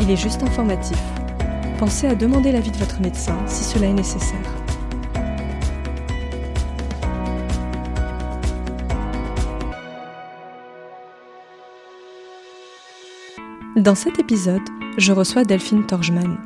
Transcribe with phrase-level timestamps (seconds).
[0.00, 0.98] il est juste informatif.
[1.78, 4.38] Pensez à demander l'avis de votre médecin si cela est nécessaire.
[13.76, 14.62] Dans cet épisode,
[14.96, 16.36] je reçois Delphine Torgeman.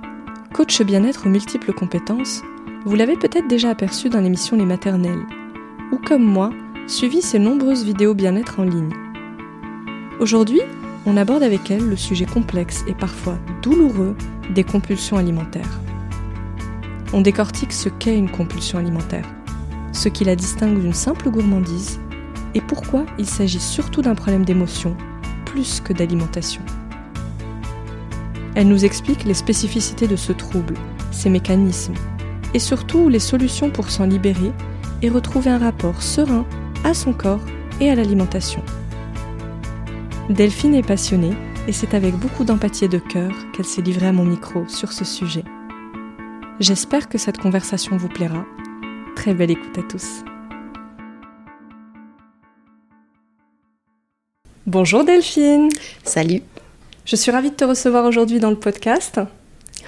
[0.52, 2.42] Coach bien-être aux multiples compétences,
[2.84, 5.24] vous l'avez peut-être déjà aperçu dans l'émission Les Maternelles,
[5.92, 6.50] ou comme moi,
[6.86, 8.92] suivi ses nombreuses vidéos bien-être en ligne.
[10.20, 10.60] Aujourd'hui,
[11.06, 14.16] on aborde avec elle le sujet complexe et parfois douloureux
[14.54, 15.80] des compulsions alimentaires.
[17.12, 19.26] On décortique ce qu'est une compulsion alimentaire,
[19.92, 22.00] ce qui la distingue d'une simple gourmandise
[22.54, 24.96] et pourquoi il s'agit surtout d'un problème d'émotion
[25.44, 26.62] plus que d'alimentation.
[28.54, 30.74] Elle nous explique les spécificités de ce trouble,
[31.10, 31.94] ses mécanismes
[32.54, 34.52] et surtout les solutions pour s'en libérer
[35.00, 36.44] et retrouver un rapport serein
[36.84, 37.44] à son corps
[37.80, 38.62] et à l'alimentation.
[40.32, 41.34] Delphine est passionnée
[41.68, 44.90] et c'est avec beaucoup d'empathie et de cœur qu'elle s'est livrée à mon micro sur
[44.90, 45.44] ce sujet.
[46.58, 48.46] J'espère que cette conversation vous plaira.
[49.14, 50.24] Très belle écoute à tous.
[54.66, 55.68] Bonjour Delphine.
[56.02, 56.40] Salut.
[57.04, 59.20] Je suis ravie de te recevoir aujourd'hui dans le podcast.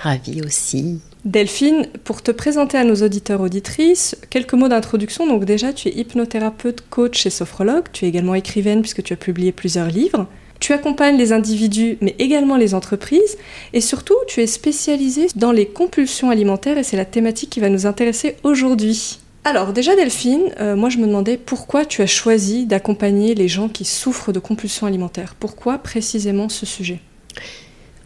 [0.02, 1.00] Ravie aussi.
[1.24, 5.26] Delphine, pour te présenter à nos auditeurs auditrices, quelques mots d'introduction.
[5.26, 7.84] Donc déjà, tu es hypnothérapeute, coach et sophrologue.
[7.94, 10.26] Tu es également écrivaine puisque tu as publié plusieurs livres.
[10.60, 13.38] Tu accompagnes les individus mais également les entreprises
[13.72, 17.70] et surtout tu es spécialisée dans les compulsions alimentaires et c'est la thématique qui va
[17.70, 19.18] nous intéresser aujourd'hui.
[19.44, 23.68] Alors déjà Delphine, euh, moi je me demandais pourquoi tu as choisi d'accompagner les gens
[23.68, 25.34] qui souffrent de compulsions alimentaires.
[25.38, 27.00] Pourquoi précisément ce sujet?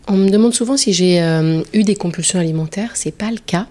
[0.09, 2.93] On me demande souvent si j'ai euh, eu des compulsions alimentaires.
[2.95, 3.67] C'est pas le cas.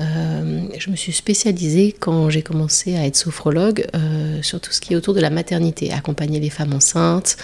[0.00, 4.80] Euh, je me suis spécialisée quand j'ai commencé à être sophrologue euh, sur tout ce
[4.80, 7.36] qui est autour de la maternité, accompagner les femmes enceintes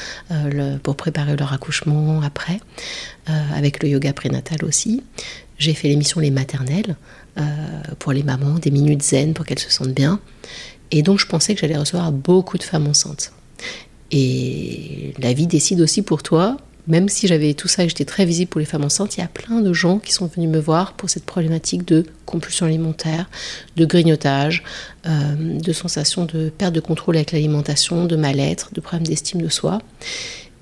[0.83, 2.61] pour préparer leur accouchement après,
[3.27, 5.03] avec le yoga prénatal aussi.
[5.59, 6.97] J'ai fait l'émission Les maternelles
[7.99, 10.21] pour les mamans, des minutes zen pour qu'elles se sentent bien.
[10.91, 13.33] Et donc je pensais que j'allais recevoir beaucoup de femmes enceintes.
[14.11, 16.57] Et la vie décide aussi pour toi
[16.91, 19.23] même si j'avais tout ça et j'étais très visible pour les femmes enceintes, il y
[19.23, 23.31] a plein de gens qui sont venus me voir pour cette problématique de compulsion alimentaire,
[23.77, 24.65] de grignotage,
[25.06, 29.49] euh, de sensation de perte de contrôle avec l'alimentation, de mal-être, de problèmes d'estime de
[29.49, 29.81] soi.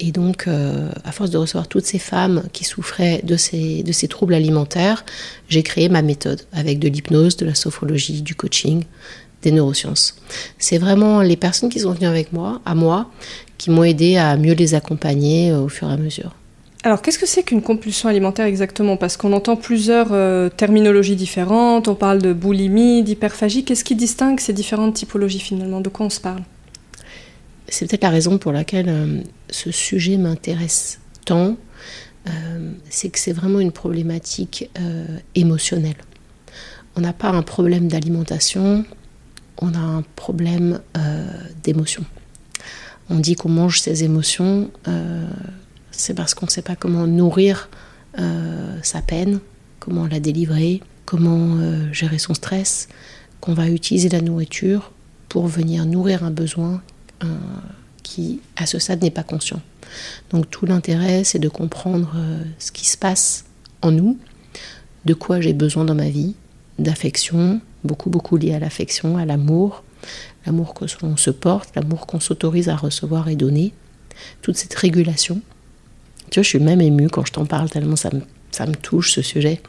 [0.00, 3.91] Et donc, euh, à force de recevoir toutes ces femmes qui souffraient de ces, de
[3.93, 5.06] ces troubles alimentaires,
[5.49, 8.84] j'ai créé ma méthode avec de l'hypnose, de la sophrologie, du coaching,
[9.43, 10.16] des neurosciences.
[10.59, 13.10] C'est vraiment les personnes qui sont venues avec moi, à moi,
[13.56, 16.34] qui m'ont aidé à mieux les accompagner euh, au fur et à mesure.
[16.84, 18.97] Alors, qu'est-ce que c'est qu'une compulsion alimentaire exactement?
[18.97, 23.65] Parce qu'on entend plusieurs euh, terminologies différentes, on parle de boulimie, d'hyperphagie.
[23.65, 25.81] Qu'est-ce qui distingue ces différentes typologies finalement?
[25.81, 26.43] De quoi on se parle?
[27.69, 31.56] C'est peut-être la raison pour laquelle euh, ce sujet m'intéresse tant.
[32.88, 34.71] c'est que c'est vraiment une problématique
[35.34, 35.97] émotionnelle.
[36.97, 38.84] On n'a pas un problème d'alimentation,
[39.60, 40.80] on a un problème
[41.62, 42.04] d'émotion
[43.10, 45.26] on dit qu'on mange ses émotions, euh,
[45.91, 47.68] c'est parce qu'on ne sait pas comment nourrir
[48.18, 49.41] euh, sa peine,
[49.80, 52.88] comment la délivrer, comment euh, gérer son stress,
[53.41, 54.92] qu'on va utiliser la nourriture
[55.28, 56.82] pour venir nourrir un besoin
[58.04, 59.60] qui, à ce stade, n'est pas conscient.
[60.30, 62.16] Donc tout l'intérêt, c'est de comprendre
[62.58, 63.44] ce qui se passe
[63.82, 64.18] en nous,
[65.04, 66.34] de quoi j'ai besoin dans ma vie,
[66.78, 69.83] d'affection, beaucoup beaucoup lié à l'affection, à l'amour,
[70.47, 73.72] l'amour que l'on se porte, l'amour qu'on s'autorise à recevoir et donner,
[74.42, 75.41] toute cette régulation.
[76.30, 79.22] Tu vois, je suis même émue quand je t'en parle, tellement ça me, touche ce
[79.22, 79.60] sujet,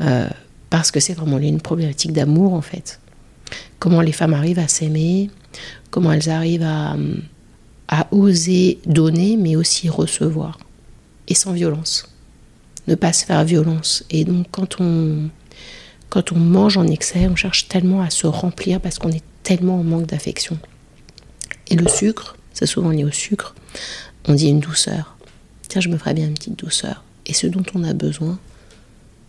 [0.00, 0.28] euh,
[0.70, 3.00] parce que c'est vraiment une problématique d'amour en fait.
[3.78, 5.30] Comment les femmes arrivent à s'aimer,
[5.90, 6.96] comment elles arrivent à,
[7.88, 10.58] à oser donner, mais aussi recevoir,
[11.28, 12.08] et sans violence.
[12.88, 14.04] Ne pas se faire violence.
[14.10, 15.28] Et donc quand on,
[16.12, 19.80] quand on mange en excès, on cherche tellement à se remplir parce qu'on est tellement
[19.80, 20.58] en manque d'affection.
[21.68, 23.54] Et le sucre, c'est souvent lié au sucre,
[24.28, 25.16] on dit une douceur.
[25.68, 27.02] Tiens, je me ferais bien une petite douceur.
[27.24, 28.38] Et ce dont on a besoin,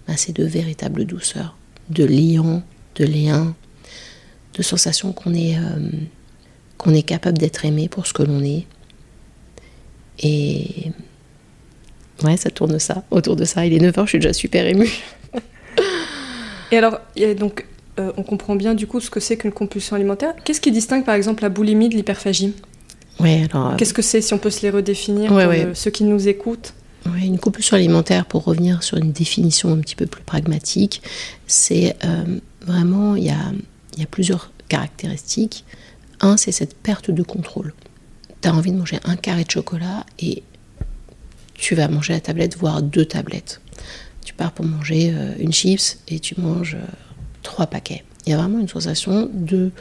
[0.09, 1.55] bah, c'est de véritable douceur,
[1.87, 2.61] de liant,
[2.95, 3.55] de lien,
[4.53, 5.89] de sensation qu'on est, euh,
[6.77, 8.67] qu'on est capable d'être aimé pour ce que l'on est.
[10.19, 10.91] Et,
[12.23, 13.65] Ouais, ça tourne ça, autour de ça.
[13.65, 14.89] Il est 9h, je suis déjà super émue.
[16.73, 16.99] Et alors,
[17.37, 17.67] donc,
[17.99, 20.33] euh, on comprend bien du coup ce que c'est qu'une compulsion alimentaire.
[20.43, 22.55] Qu'est-ce qui distingue par exemple la boulimie de l'hyperphagie?
[23.19, 23.73] Alors.
[23.73, 26.73] Euh, Qu'est-ce que c'est si on peut se les redéfinir pour ceux qui nous écoutent?
[27.21, 31.03] Une compulsion alimentaire, pour revenir sur une définition un petit peu plus pragmatique,
[31.45, 33.51] c'est euh, vraiment, il y a,
[33.99, 35.65] y a plusieurs caractéristiques.
[36.21, 37.75] Un, c'est cette perte de contrôle.
[38.41, 40.41] Tu as envie de manger un carré de chocolat et
[41.53, 43.61] tu vas manger la tablette, voire deux tablettes.
[44.23, 46.77] Tu pars pour manger une chips et tu manges
[47.41, 48.03] trois paquets.
[48.25, 49.71] Il y a vraiment une sensation de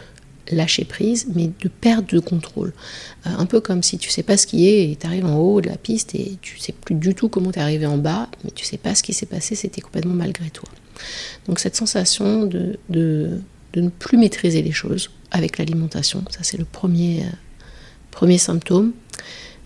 [0.50, 2.72] lâcher prise, mais de perte de contrôle.
[3.26, 5.36] Euh, un peu comme si tu sais pas ce qui est et tu arrives en
[5.36, 7.98] haut de la piste et tu sais plus du tout comment tu es arrivé en
[7.98, 10.68] bas, mais tu sais pas ce qui s'est passé, c'était complètement malgré toi.
[11.46, 13.40] Donc cette sensation de, de,
[13.76, 17.30] ne plus maîtriser les choses avec l'alimentation, ça c'est le premier, euh,
[18.10, 18.92] premier symptôme.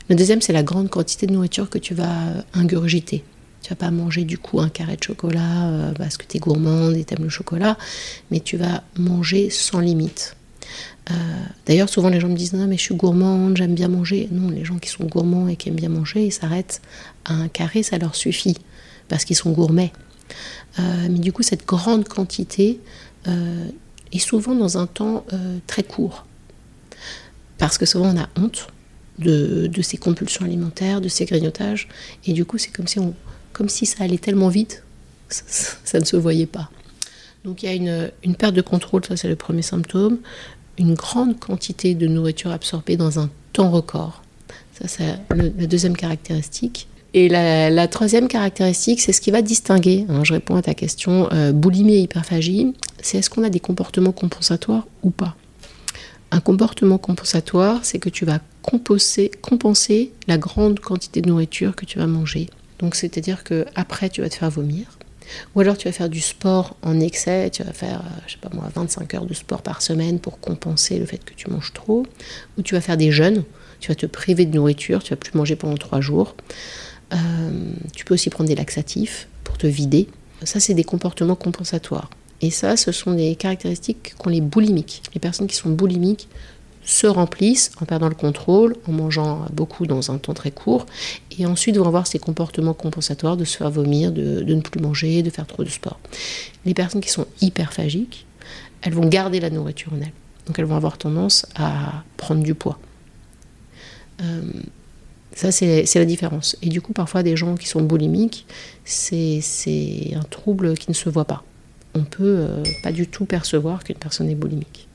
[0.08, 3.25] Le deuxième, c'est la grande quantité de nourriture que tu vas ingurgiter.
[3.67, 6.39] Tu vas pas manger du coup un carré de chocolat euh, parce que tu es
[6.39, 7.77] gourmande et tu aimes le chocolat,
[8.31, 10.37] mais tu vas manger sans limite.
[11.11, 11.15] Euh,
[11.67, 14.29] d'ailleurs, souvent les gens me disent non, mais je suis gourmande, j'aime bien manger.
[14.31, 16.81] Non, les gens qui sont gourmands et qui aiment bien manger, ils s'arrêtent
[17.25, 18.57] à un carré, ça leur suffit
[19.09, 19.93] parce qu'ils sont gourmets.
[20.79, 22.79] Euh, mais du coup, cette grande quantité
[24.12, 25.27] est souvent dans un temps
[25.67, 26.25] très court.
[27.59, 28.69] Parce que souvent on a honte
[29.19, 31.89] de, ces compulsions alimentaires, de ces grignotages.
[32.27, 33.12] Et du coup, c'est comme si on,
[33.56, 34.82] comme si ça allait tellement vite,
[35.31, 36.69] ça, ne se voyait pas.
[37.43, 40.19] Donc il y a une, perte de contrôle, ça c'est le premier symptôme,
[40.79, 44.23] une grande quantité de nourriture absorbée dans un temps record.
[44.79, 46.87] Ça c'est la deuxième caractéristique.
[47.14, 51.31] Et la, troisième caractéristique, c'est ce qui va distinguer, hein, je réponds à ta question,
[51.32, 55.35] euh, boulimie et hyperphagie, c'est est-ce qu'on a des comportements compensatoires ou pas?
[56.31, 61.87] Un comportement compensatoire, c'est que tu vas compenser, compenser la grande quantité de nourriture que
[61.87, 64.99] tu vas manger donc c'est-à-dire que après tu vas te faire vomir.
[65.55, 68.38] Ou alors tu vas faire du sport en excès, tu vas faire, euh, je sais
[68.38, 71.73] pas moi, 25 heures de sport par semaine pour compenser le fait que tu manges
[71.73, 72.06] trop.
[72.56, 73.43] Ou tu vas faire des jeûnes,
[73.81, 76.37] tu vas te priver de nourriture, tu vas plus manger pendant trois jours.
[77.12, 77.17] Euh,
[77.94, 80.08] tu peux aussi prendre des laxatifs pour te vider.
[80.43, 82.11] Ça, c'est des comportements compensatoires.
[82.43, 85.02] Et ça, ce sont des caractéristiques qu'ont les boulimiques.
[85.14, 86.28] Les personnes qui sont boulimiques
[86.87, 90.87] se remplissent en perdant le contrôle, en mangeant beaucoup dans un temps très court,
[91.37, 95.23] et ensuite vont avoir ces comportements compensatoires de se faire vomir, de, ne plus manger,
[95.23, 95.99] de faire trop de sport.
[96.65, 98.25] Les personnes qui sont hyperphagiques,
[98.83, 100.12] elles vont garder la nourriture en elles.
[100.47, 102.79] Donc elles vont avoir tendance à prendre du poids.
[104.23, 104.43] Euh,
[105.35, 106.56] ça, c'est la différence.
[106.62, 108.47] Et du coup, parfois, des gens qui sont boulimiques,
[108.85, 109.43] c'est
[110.15, 111.43] un trouble qui ne se voit pas.
[111.94, 114.86] On peut euh, pas du tout percevoir qu'une personne est boulimique.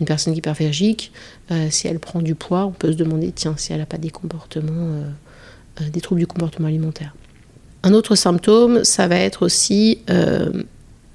[0.00, 1.12] Une personne hyperphagique,
[1.50, 3.98] euh, si elle prend du poids, on peut se demander, tiens, si elle n'a pas
[3.98, 5.04] des comportements, euh,
[5.80, 7.14] euh, des troubles du comportement alimentaire.
[7.82, 9.98] Un autre symptôme, ça va être aussi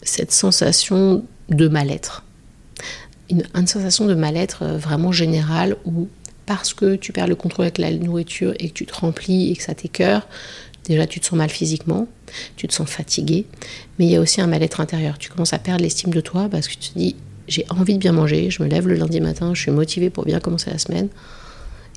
[0.02, 2.26] cette sensation de mal-être.
[3.30, 6.10] Une, une, sensation de mal-être vraiment générale où
[6.46, 9.56] parce que tu perds le contrôle avec la nourriture et que tu te remplis et
[9.56, 10.28] que ça t'écœure,
[10.86, 12.08] déjà tu te sens mal physiquement,
[12.56, 13.46] tu te sens fatigué,
[14.00, 15.18] mais il y a aussi un mal-être intérieur.
[15.18, 17.16] Tu commences à perdre l'estime de toi parce que tu te dis
[17.48, 20.26] j'ai envie de bien manger, je me lève le lundi matin, je suis motivée pour
[20.26, 21.10] bien commencer la semaine.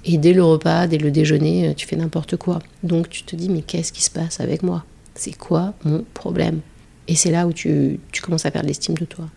[0.04, 2.60] Et dès le repas, dès le déjeuner, euh, tu fais n'importe quoi.
[2.82, 4.84] Donc tu te dis, mais qu'est-ce qui se passe avec moi?
[5.14, 6.60] C'est quoi mon problème?
[7.08, 9.28] Et c'est là où tu, tu, commences à perdre l'estime de toi.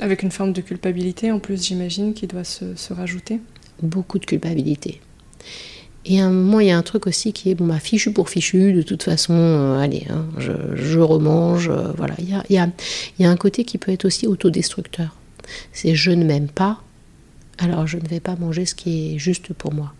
[0.00, 3.40] Avec une forme de culpabilité en plus, j'imagine, qui doit se, se, rajouter
[3.82, 5.00] Beaucoup de culpabilité.
[6.04, 8.12] Et à un moment, il y a un truc aussi qui est, bon, bah, fichu
[8.12, 12.14] pour fichu, de toute façon, euh, allez, hein, je, je, remange, euh, voilà.
[12.18, 12.68] Il y a, y, a,
[13.18, 15.16] y a un côté qui peut être aussi autodestructeur
[15.72, 16.82] c'est je ne m'aime pas,
[17.58, 19.92] alors je ne vais pas manger ce qui est juste pour moi.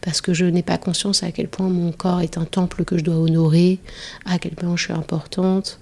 [0.00, 2.96] Parce que je n'ai pas conscience à quel point mon corps est un temple que
[2.96, 3.78] je dois honorer,
[4.24, 5.78] à quel point je suis importante.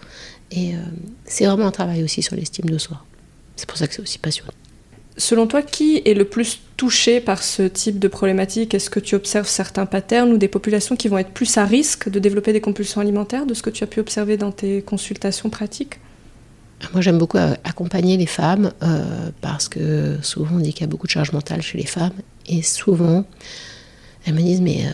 [0.50, 0.78] Et euh,
[1.24, 3.04] c'est vraiment un travail aussi sur l'estime de soi.
[3.56, 4.52] C'est pour ça que c'est aussi passionnant.
[5.16, 8.74] Selon toi, qui est le plus touché par ce type de problématique?
[8.74, 12.08] Est-ce que tu observes certains patterns ou des populations qui vont être plus à risque
[12.08, 15.50] de développer des compulsions alimentaires de ce que tu as pu observer dans tes consultations
[15.50, 16.00] pratiques?
[16.92, 20.88] Moi, j'aime beaucoup accompagner les femmes euh, parce que souvent on dit qu'il y a
[20.88, 22.12] beaucoup de charge mentale chez les femmes
[22.46, 23.24] et souvent
[24.24, 24.90] elles me disent mais euh,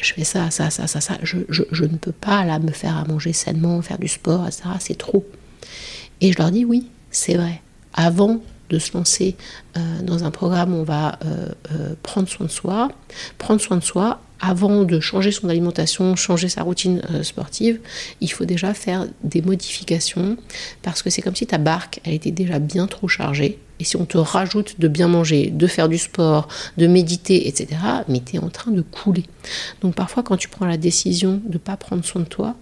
[0.00, 2.96] je fais ça, ça, ça, ça, ça, je, je, ne peux pas là me faire
[2.96, 4.62] à manger sainement, faire du sport, etc.
[4.78, 5.26] C'est trop.
[6.20, 7.60] Et je leur dis oui, c'est vrai.
[7.92, 9.36] Avant de se lancer
[9.76, 11.18] euh, dans un programme on va
[12.02, 12.90] prendre soin de soi,
[13.38, 17.80] prendre soin de soi avant de changer son alimentation, changer sa routine euh, sportive,
[18.20, 20.36] il faut déjà faire des modifications
[20.82, 23.58] parce que c'est comme si ta barque, elle était déjà bien trop chargée.
[23.78, 27.80] Et si on te rajoute de bien manger, de faire du sport, de méditer, etc.,
[28.08, 29.24] mais tu es en train de couler.
[29.80, 32.56] Donc parfois, quand tu prends la décision de ne pas prendre soin de toi,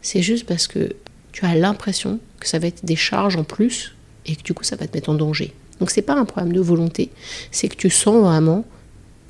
[0.00, 0.96] c'est juste parce que
[1.32, 4.64] tu as l'impression que ça va être des charges en plus et que du coup,
[4.64, 5.52] ça va te mettre en danger.
[5.78, 7.10] Donc c'est pas un problème de volonté,
[7.50, 8.64] c'est que tu sens vraiment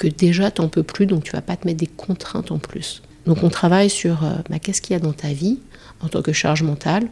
[0.03, 3.03] que déjà t'en peux plus, donc tu vas pas te mettre des contraintes en plus.
[3.25, 5.61] Donc on travaille sur euh, bah, qu'est-ce qu'il y a dans ta vie
[6.01, 7.07] en tant que charge mentale,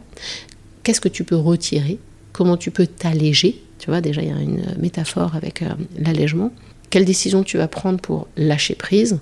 [0.83, 1.99] qu'est-ce que tu peux retirer,
[2.33, 3.63] comment tu peux t'alléger?
[3.79, 6.51] Tu vois, déjà il y a une métaphore avec euh, l'allègement.
[6.89, 9.19] Quelle décision tu vas prendre pour lâcher prise,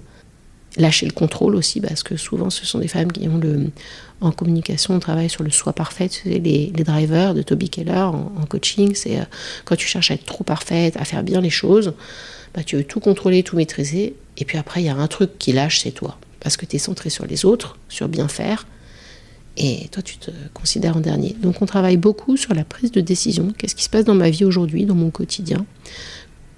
[0.75, 3.69] lâcher le contrôle aussi, parce que souvent ce sont des femmes qui ont le,
[4.21, 6.09] en communication, on travaille sur le soi parfait.
[6.25, 9.23] Les, les drivers de Toby Keller en, coaching, c'est euh,
[9.65, 11.93] quand tu cherches à être trop parfaite, à faire bien les choses,
[12.53, 15.37] bah, tu veux tout contrôler, tout maîtriser, et puis après, il y a un truc
[15.37, 16.17] qui lâche, c'est toi.
[16.39, 18.65] Parce que tu es centré sur les autres, sur bien faire,
[19.57, 21.35] et toi, tu te considères en dernier.
[21.41, 23.53] Donc, on travaille beaucoup sur la prise de décision.
[23.57, 25.65] Qu'est-ce qui se passe dans ma vie aujourd'hui, dans mon quotidien?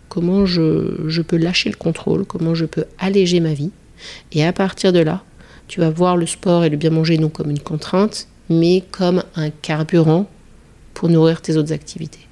[0.07, 2.25] Comment je, je peux lâcher le contrôle?
[2.25, 3.71] Comment je peux alléger ma vie?
[4.33, 5.23] Et à partir de là,
[5.71, 9.23] tu vas voir le sport et le bien manger non comme une contrainte, mais comme
[9.37, 10.29] un carburant
[10.93, 12.27] pour nourrir tes autres activités.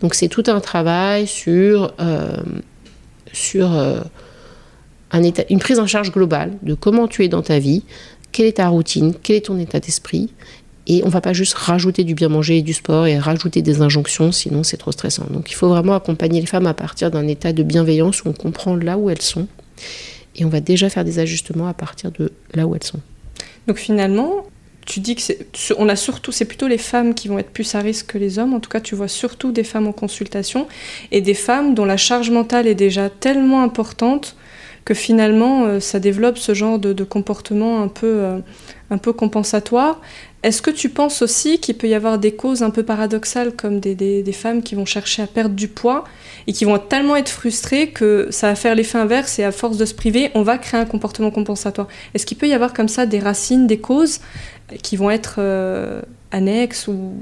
[0.00, 2.36] Donc c'est tout un travail sur, euh,
[3.32, 4.00] sur euh,
[5.50, 7.82] une prise en charge globale de comment tu es dans ta vie,
[8.30, 10.32] quelle est ta routine, quel est ton état d'esprit.
[10.86, 13.82] Et on va pas juste rajouter du bien manger et du sport et rajouter des
[13.82, 15.26] injonctions, sinon c'est trop stressant.
[15.30, 18.32] Donc il faut vraiment accompagner les femmes à partir d'un état de bienveillance où on
[18.32, 19.48] comprend là où elles sont
[20.36, 23.00] et on va déjà faire des ajustements à partir de là où elles sont.
[23.66, 24.46] Donc finalement,
[24.86, 25.46] tu dis que c'est,
[25.78, 28.38] on a surtout, c'est plutôt les femmes qui vont être plus à risque que les
[28.38, 28.54] hommes.
[28.54, 30.66] En tout cas, tu vois surtout des femmes en consultation
[31.10, 34.36] et des femmes dont la charge mentale est déjà tellement importante
[34.84, 38.38] que finalement, euh, ça développe ce genre de, comportement un peu, euh,
[38.90, 40.00] un peu compensatoire.
[40.42, 43.78] Est-ce que tu penses aussi qu'il peut y avoir des causes un peu paradoxales comme
[43.78, 46.04] des, femmes qui vont chercher à perdre du poids
[46.48, 49.76] et qui vont tellement être frustrées que ça va faire l'effet inverse et à force
[49.76, 51.86] de se priver, on va créer un comportement compensatoire?
[52.14, 54.18] Est-ce qu'il peut y avoir comme ça des racines, des causes
[54.82, 57.12] qui vont être euh, annexes ou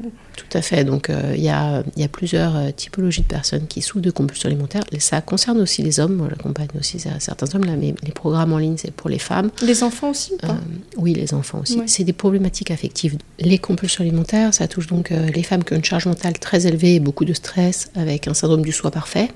[0.48, 0.84] tout à fait.
[0.84, 4.84] Donc, euh, il y, a, plusieurs euh, typologies de personnes qui souffrent de compulsions alimentaires.
[4.98, 6.14] Ça concerne aussi les hommes.
[6.14, 7.64] Moi, j'accompagne aussi certains hommes.
[7.64, 9.50] Là, mais les programmes en ligne, c'est pour les femmes.
[9.62, 10.48] Les enfants aussi euh,
[10.96, 11.80] Oui, les enfants aussi.
[11.86, 13.16] C'est des problématiques affectives.
[13.38, 16.96] Les compulsions alimentaires, ça touche donc les femmes qui ont une charge mentale très élevée
[16.96, 19.28] et beaucoup de stress avec un syndrome du soi parfait.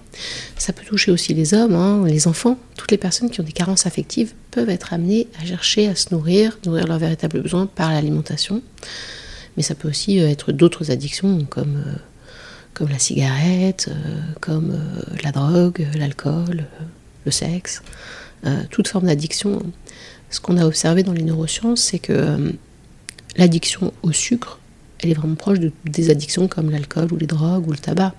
[0.57, 2.59] Ça peut toucher aussi les hommes, hein, les enfants.
[2.77, 6.13] Toutes les personnes qui ont des carences affectives peuvent être amenées à chercher à se
[6.13, 8.63] nourrir, nourrir leurs véritables besoins par l'alimentation
[9.57, 11.97] mais ça peut aussi euh, être d'autres addictions comme, euh,
[12.73, 14.79] comme la cigarette, euh, comme
[15.23, 16.67] la drogue, l'alcool,
[17.25, 17.83] le sexe,
[18.71, 19.63] toute forme d'addiction.
[20.29, 22.53] Ce qu'on a observé dans les neurosciences, c'est que
[23.37, 24.59] l'addiction au sucre,
[25.01, 28.13] elle est vraiment proche de, des addictions comme l'alcool ou les drogues ou le tabac.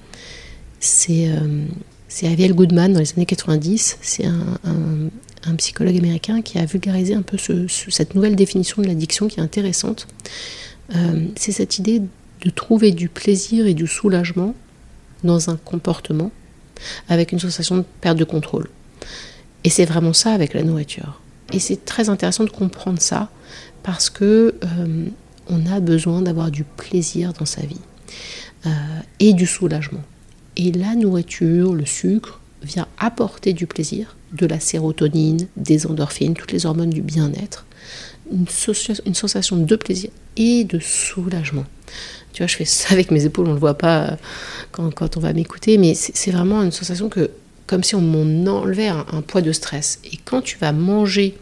[0.80, 1.30] C'est
[2.24, 7.38] Aviel Goodman dans les années 90, c'est un, psychologue américain qui a vulgarisé un peu
[7.38, 10.08] ce, cette nouvelle définition de l'addiction qui est intéressante.
[10.94, 12.02] Euh, c'est cette idée
[12.42, 14.54] de trouver du plaisir et du soulagement
[15.24, 16.32] dans un comportement
[17.10, 18.70] avec une sensation de perte de contrôle.
[19.64, 21.22] Et c'est vraiment ça avec la nourriture.
[21.52, 23.30] Et c'est très intéressant de comprendre ça
[23.84, 25.06] parce que euh,
[25.48, 27.82] on a besoin d'avoir du plaisir dans sa vie
[28.66, 28.70] euh,
[29.20, 30.04] et du soulagement.
[30.58, 36.52] Et la nourriture, le sucre, vient apporter du plaisir, de la sérotonine, des endorphines, toutes
[36.52, 37.65] les hormones du bien-être,
[38.32, 41.66] une, sensation de plaisir et de soulagement.
[42.34, 44.12] Tu vois, je fais ça avec mes épaules, on ne le voit pas
[44.80, 47.32] euh, quand, on va m'écouter, mais c'est vraiment une sensation que,
[47.68, 50.00] comme si on m'en enlevait un, poids de stress.
[50.04, 51.38] Et quand tu vas manger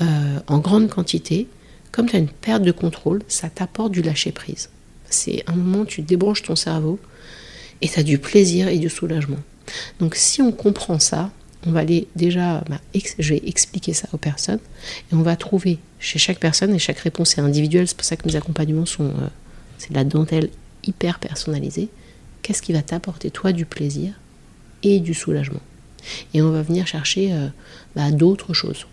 [0.00, 0.04] euh,
[0.46, 1.48] en grande quantité,
[1.90, 4.68] comme tu as une perte de contrôle, ça t'apporte du lâcher-prise.
[5.08, 6.98] C'est un moment où tu débranches ton cerveau
[7.80, 9.38] et tu as du plaisir et du soulagement.
[9.98, 11.30] Donc si on comprend ça,
[11.66, 12.80] on va aller déjà, bah,
[13.18, 14.60] je vais expliquer ça aux personnes,
[15.10, 18.16] et on va trouver chez chaque personne, et chaque réponse est individuelle, c'est pour ça
[18.16, 19.28] que mes accompagnements sont, euh,
[19.78, 20.50] c'est de la dentelle
[20.84, 21.88] hyper personnalisée,
[22.42, 24.12] qu'est-ce qui va t'apporter toi du plaisir
[24.82, 25.62] et du soulagement?
[26.34, 27.48] Et on va venir chercher euh,
[27.96, 28.86] bah, d'autres choses.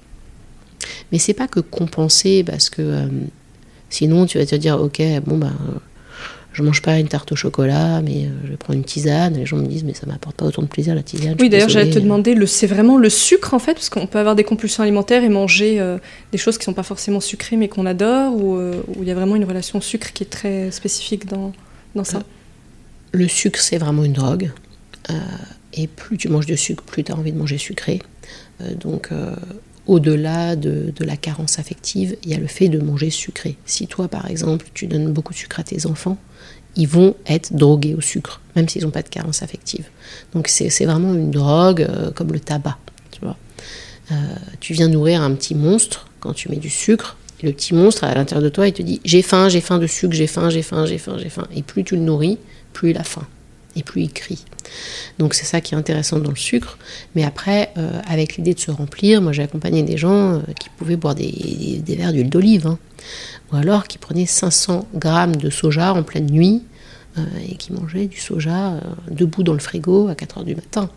[1.12, 3.08] Mais c'est pas que compenser, parce que euh,
[3.90, 5.54] sinon tu vas te dire, ok, bon, bah
[6.54, 9.34] je mange pas une tarte au chocolat, mais euh, je prends une tisane.
[9.34, 11.36] Les gens me disent, mais ça m'apporte pas autant de plaisir la tisane.
[11.40, 14.20] Oui, d'ailleurs, j'allais te demander, le, c'est vraiment le sucre en fait, parce qu'on peut
[14.20, 15.98] avoir des compulsions alimentaires et manger euh,
[16.32, 19.16] des choses qui sont pas forcément sucrées, mais qu'on adore, ou euh, il y a
[19.16, 21.54] vraiment une relation sucre qui est très spécifique dans,
[21.96, 22.22] dans ça?
[23.12, 24.52] le sucre, c'est vraiment une drogue.
[25.74, 28.00] et plus tu manges de sucre, plus tu as envie de manger sucré.
[28.80, 29.10] donc,
[29.88, 33.58] au-delà de, la carence affective, il y a le fait de manger sucré.
[33.66, 36.18] Si toi, par exemple, tu donnes beaucoup de sucre à tes enfants,
[36.76, 39.86] ils vont être drogués au sucre, même s'ils n'ont pas de carence affective.
[40.34, 42.78] Donc c'est vraiment une drogue euh, comme le tabac.
[43.12, 43.38] Tu, vois.
[44.12, 44.16] Euh,
[44.60, 47.18] tu viens nourrir un petit monstre quand tu mets du sucre.
[47.44, 49.88] le petit monstre à l'intérieur de toi, il te dit j'ai faim, j'ai faim de
[49.88, 51.48] sucre, j'ai faim, j'ai faim, j'ai faim, j'ai faim.
[51.56, 52.40] Et plus tu le nourris,
[52.72, 53.28] plus il a faim
[53.76, 54.46] et plus il crie.
[55.18, 56.78] Donc c'est ça qui est intéressant dans le sucre.
[57.16, 60.96] Mais après, euh, avec l'idée de se remplir, moi j'ai accompagné des gens qui pouvaient
[60.96, 62.78] boire des, verres d'huile d'olive, hein.
[63.54, 66.64] Ou alors qui prenaient 500 grammes de soja en pleine nuit
[67.18, 68.80] euh, et qui mangeaient du soja
[69.10, 70.90] debout dans le frigo à 4 heures du matin.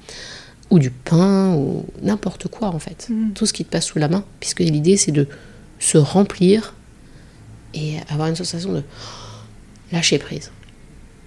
[0.70, 3.06] Ou du pain, ou n'importe quoi en fait.
[3.08, 3.32] Mm.
[3.34, 5.28] Tout ce qui te passe sous la main, puisque l'idée c'est de
[5.78, 6.74] se remplir
[7.74, 8.82] et avoir une sensation de
[9.92, 10.50] lâcher prise.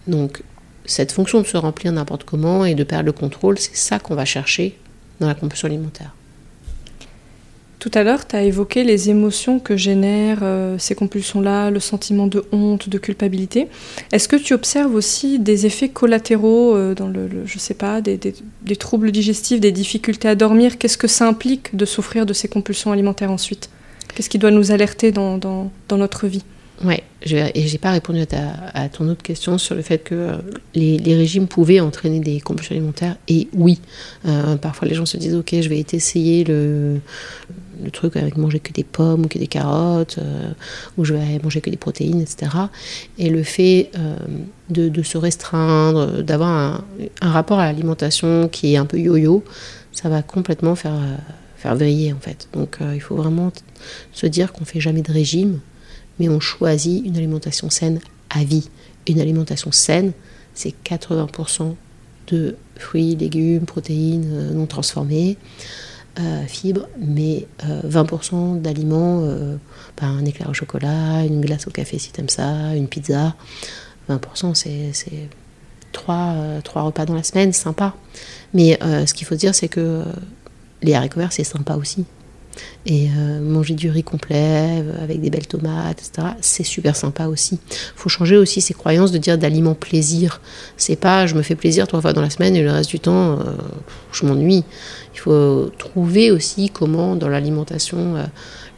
[0.08, 0.44] Donc
[0.86, 4.16] cette fonction de se remplir n'importe comment et de perdre le contrôle, c'est ça qu'on
[4.16, 4.78] va chercher
[5.20, 6.14] dans la compulsion alimentaire.
[7.80, 12.28] Tout à l'heure, tu as évoqué les émotions que génèrent euh, ces compulsions-là, le sentiment
[12.28, 13.68] de honte, de culpabilité.
[14.12, 18.20] Est-ce que tu observes aussi des effets collatéraux euh, dans le, je sais pas, des,
[18.78, 20.78] troubles digestifs, des difficultés à dormir?
[20.78, 23.70] Qu'est-ce que ça implique de souffrir de ces compulsions alimentaires ensuite?
[24.14, 26.44] Qu'est-ce qui doit nous alerter dans, dans notre vie?
[26.82, 27.04] Vais,
[27.56, 28.26] et j'ai pas répondu
[28.74, 30.38] à, ton autre question sur le fait que euh,
[30.76, 33.18] les, régimes pouvaient entraîner des compulsions alimentaires.
[33.30, 33.80] Et oui,
[34.62, 37.00] parfois les gens se disent ok, je vais essayer le,
[37.84, 40.52] le truc avec manger que des pommes ou que des carottes, euh,
[40.98, 42.52] ou je vais manger que des protéines, etc.
[43.18, 43.92] Et le fait
[44.70, 46.84] de, se restreindre, d'avoir
[47.22, 49.44] un, rapport à l'alimentation qui est un peu yo-yo,
[49.92, 51.00] ça va complètement faire
[51.58, 52.48] faire vriller en fait.
[52.54, 53.52] Donc il faut vraiment
[54.14, 55.60] se dire qu'on fait jamais de régime
[56.20, 58.70] mais on choisit une alimentation saine à vie.
[59.08, 60.12] Une alimentation saine,
[60.54, 61.76] c'est 80%
[62.28, 65.38] de fruits, légumes, protéines euh, non transformées,
[66.20, 69.22] euh, fibres, mais 20% euh, d'aliments,
[70.00, 73.36] ben, un éclair au chocolat, une glace au café si t'aimes ça, une pizza.
[74.10, 75.30] 20% c'est, c'est
[75.92, 77.96] 3, repas dans la semaine, sympa.
[78.54, 80.04] Mais ce qu'il faut dire, c'est que
[80.82, 82.06] les haricots verts, c'est sympa aussi.
[82.86, 87.28] Et euh, manger du riz complet euh, avec des belles tomates, etc., c'est super sympa
[87.28, 87.60] aussi.
[87.96, 90.42] Faut changer aussi ses croyances de dire d'aliments plaisir.
[90.78, 93.00] C'est pas je me fais plaisir trois fois dans la semaine et le reste du
[93.00, 93.44] temps, euh,
[94.12, 94.64] je m'ennuie.
[95.20, 98.16] Il faut trouver aussi comment dans l'alimentation,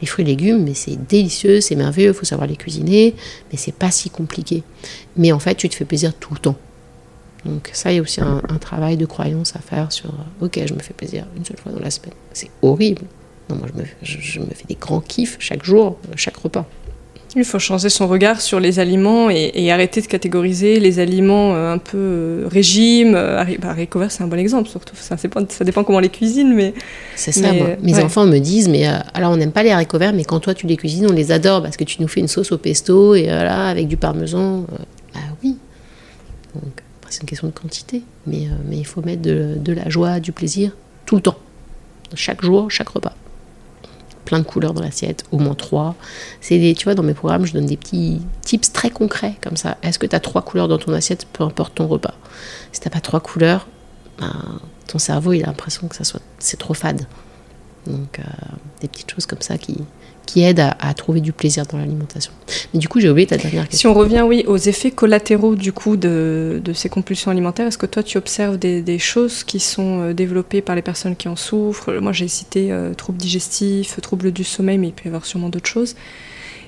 [0.00, 3.14] les fruits et légumes, mais c'est délicieux, c'est merveilleux, il faut savoir les cuisiner,
[3.50, 4.64] mais c'est pas si compliqué.
[5.16, 6.56] Mais en fait, tu te fais plaisir tout le temps.
[7.44, 10.74] Donc ça, il y a aussi un, travail de croyance à faire sur, ok, je
[10.74, 12.14] me fais plaisir une seule fois dans la semaine.
[12.32, 13.02] C'est horrible
[13.54, 13.68] moi,
[14.02, 16.66] je me, fais des grands kiffs chaque jour, chaque repas.
[17.34, 21.72] Il faut changer son regard sur les aliments et, arrêter de catégoriser les aliments euh,
[21.72, 23.14] un peu euh, régime.
[23.14, 23.74] Euh, bah,
[24.10, 24.94] c'est un bon exemple, surtout.
[24.96, 26.74] Ça, ça dépend comment les cuisine, mais.
[27.16, 30.24] C'est ça, Mes enfants me disent, mais alors on n'aime pas les haricots verts, mais
[30.24, 32.52] quand toi tu les cuisines, on les adore parce que tu nous fais une sauce
[32.52, 34.66] au pesto et voilà, avec du parmesan.
[35.14, 35.56] ah oui.
[36.54, 40.20] Donc, c'est une question de quantité, mais, mais il faut mettre de, de la joie,
[40.20, 40.72] du plaisir,
[41.06, 41.36] tout le temps.
[42.14, 43.14] Chaque jour, chaque repas
[44.32, 45.94] plein de couleurs dans l'assiette, au moins trois.
[46.40, 49.58] C'est des, tu vois, dans mes programmes, je donne des petits tips très concrets comme
[49.58, 49.76] ça.
[49.82, 52.14] Est-ce que tu as trois couleurs dans ton assiette, peu importe ton repas?
[52.72, 53.66] Si tu pas trois couleurs,
[54.18, 57.02] ben, ton cerveau il a l'impression que ça soit, c'est trop fade.
[57.86, 58.22] Donc euh,
[58.80, 59.76] des petites choses comme ça qui,
[60.26, 62.32] qui aide à, trouver du plaisir dans l'alimentation.
[62.72, 63.90] Mais du coup, j'ai oublié ta dernière question.
[63.90, 67.78] Si on revient, oui, aux effets collatéraux du coup de, de ces compulsions alimentaires, est-ce
[67.78, 71.28] que toi, tu observes des, des, choses qui sont euh, développées par les personnes qui
[71.28, 71.92] en souffrent?
[72.00, 75.48] Moi, j'ai cité euh, troubles digestifs, troubles du sommeil, mais il peut y avoir sûrement
[75.48, 75.96] d'autres choses.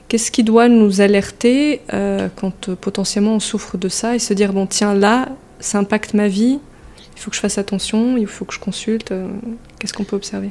[0.09, 4.53] Qu'est-ce qui doit nous alerter euh, quand potentiellement on souffre de ça et se dire,
[4.53, 5.29] bon, tiens, là,
[5.61, 6.59] ça impacte ma vie,
[7.17, 9.14] il faut que je fasse attention, il faut que je consulte
[9.79, 10.51] Qu'est-ce qu'on peut observer?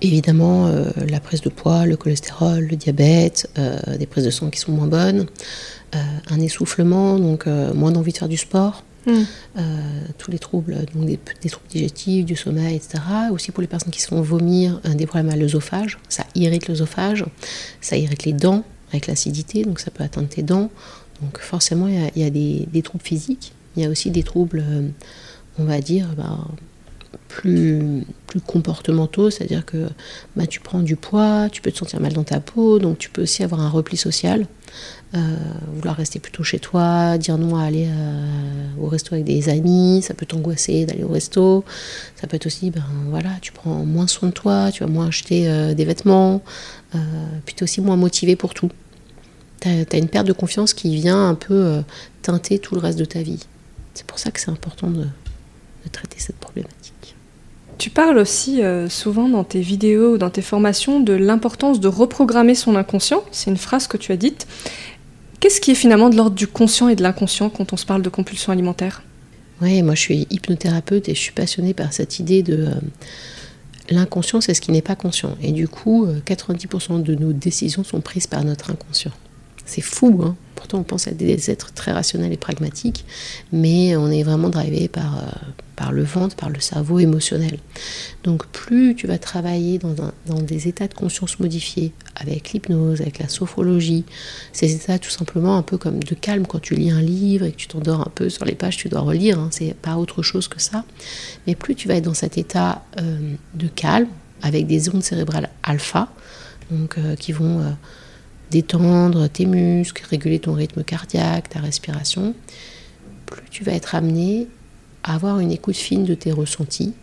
[0.00, 4.48] Évidemment, euh, la prise de poids, le cholestérol, le diabète, euh, des prises de sang
[4.48, 5.26] qui sont moins bonnes,
[5.94, 5.98] euh,
[6.30, 9.22] un essoufflement, donc moins d'envie de faire du sport, mm.
[10.18, 11.18] tous les troubles, donc des,
[11.50, 13.02] troubles digestifs, du sommeil, etc.
[13.32, 17.24] Aussi pour les personnes qui se font vomir, des problèmes à l'œsophage, ça irrite l'œsophage,
[17.80, 20.70] ça irrite les dents avec l'acidité, donc ça peut atteindre tes dents.
[21.22, 24.62] Donc forcément, il y a, des, troubles physiques, il y a aussi des troubles,
[25.58, 26.38] on va dire, bah,
[27.28, 29.88] plus, plus comportementaux, c'est-à-dire que
[30.36, 33.10] bah, tu prends du poids, tu peux te sentir mal dans ta peau, donc tu
[33.10, 34.46] peux aussi avoir un repli social,
[35.14, 35.18] euh,
[35.74, 40.02] vouloir rester plutôt chez toi, dire non à aller euh, au resto avec des amis,
[40.02, 41.64] ça peut t'angoisser d'aller au resto,
[42.16, 45.08] ça peut être aussi, ben voilà, tu prends moins soin de toi, tu vas moins
[45.08, 46.42] acheter euh, des vêtements,
[47.44, 48.70] puis tu es aussi moins motivé pour tout.
[49.60, 51.82] Tu as, une perte de confiance qui vient un peu
[52.22, 53.40] teinter tout le reste de ta vie.
[53.94, 55.06] C'est pour ça que c'est important de
[55.90, 56.77] traiter cette problématique.
[57.78, 62.56] Tu parles aussi euh, souvent dans tes vidéos, dans tes formations, de l'importance de reprogrammer
[62.56, 63.22] son inconscient.
[63.30, 64.48] C'est une phrase que tu as dite.
[65.38, 68.02] Qu'est-ce qui est finalement de l'ordre du conscient et de l'inconscient quand on se parle
[68.02, 69.04] de compulsion alimentaire?
[69.62, 72.66] Oui, moi je suis hypnothérapeute et je suis passionnée par cette idée de...
[72.66, 72.74] Euh,
[73.90, 75.36] l'inconscient, c'est ce qui n'est pas conscient.
[75.40, 79.12] Et du coup, 90% euh, de nos décisions sont prises par notre inconscient.
[79.68, 83.04] C'est fou, hein Pourtant, on pense être des êtres très rationnels et pragmatiques,
[83.52, 85.30] mais on est vraiment drivé par, euh,
[85.76, 87.58] par le ventre, par le cerveau émotionnel.
[88.24, 89.94] Donc, plus tu vas travailler dans,
[90.26, 94.04] dans des états de conscience modifiés, avec l'hypnose, avec la sophrologie,
[94.52, 97.52] ces états tout simplement un peu comme de calme quand tu lis un livre et
[97.52, 100.22] que tu t'endors un peu sur les pages, tu dois relire, hein, c'est pas autre
[100.22, 100.84] chose que ça.
[101.46, 104.08] Mais plus tu vas être dans cet état euh, de calme,
[104.42, 106.08] avec des ondes cérébrales alpha,
[106.72, 107.62] donc, euh, qui vont
[108.50, 112.34] détendre tes muscles, réguler ton rythme cardiaque, ta respiration,
[113.26, 114.48] plus tu vas être amené
[115.02, 116.94] à avoir une écoute fine de tes ressentis,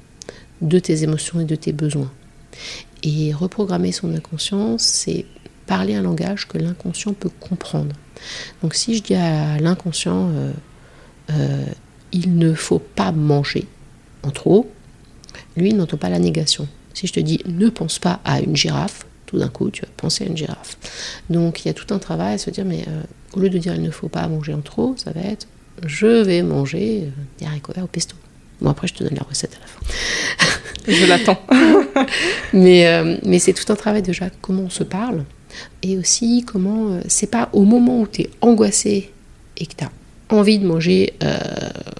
[0.62, 2.12] de tes émotions et de tes besoins.
[3.04, 5.26] Et reprogrammer son inconscient, c'est
[5.68, 7.96] parler un langage que l'inconscient peut comprendre.
[8.62, 10.52] Donc si je dis à l'inconscient, euh,
[11.32, 11.66] euh,
[12.12, 13.68] il ne faut pas manger
[14.24, 14.70] en trop,
[15.58, 16.68] lui n'entend pas la négation.
[16.94, 19.06] Si je te dis ne pense pas à une girafe,
[19.36, 20.78] tout d'un coup, tu vas penser à une girafe.
[21.30, 23.02] Donc il y a tout un travail à se dire, mais euh,
[23.36, 25.48] au lieu de dire il ne faut pas manger en trop, ça va être
[25.86, 28.16] je vais manger euh, des haricots verts au pesto.
[28.62, 30.62] Bon, après, je te donne la recette à la fin.
[30.88, 31.42] je l'attends.
[32.54, 35.26] mais euh, mais c'est tout un travail déjà, comment on se parle.
[35.84, 37.00] Et aussi, comment.
[37.10, 39.12] c'est pas au moment où tu es angoissé
[39.58, 39.92] et que tu as
[40.30, 41.14] envie de manger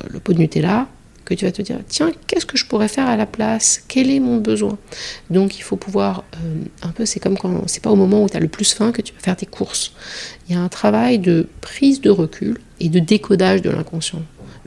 [0.10, 0.88] le pot de Nutella
[1.26, 3.84] que tu vas te dire tiens qu'est-ce que je pourrais faire à la place?
[3.88, 4.78] Quel est mon besoin?
[5.30, 8.30] Donc il faut pouvoir euh, un peu c'est comme quand c'est pas au moment où
[8.30, 9.94] tu as le plus faim que tu vas faire tes courses
[10.48, 14.22] il y a un travail de prise de recul et de décodage de l'inconscient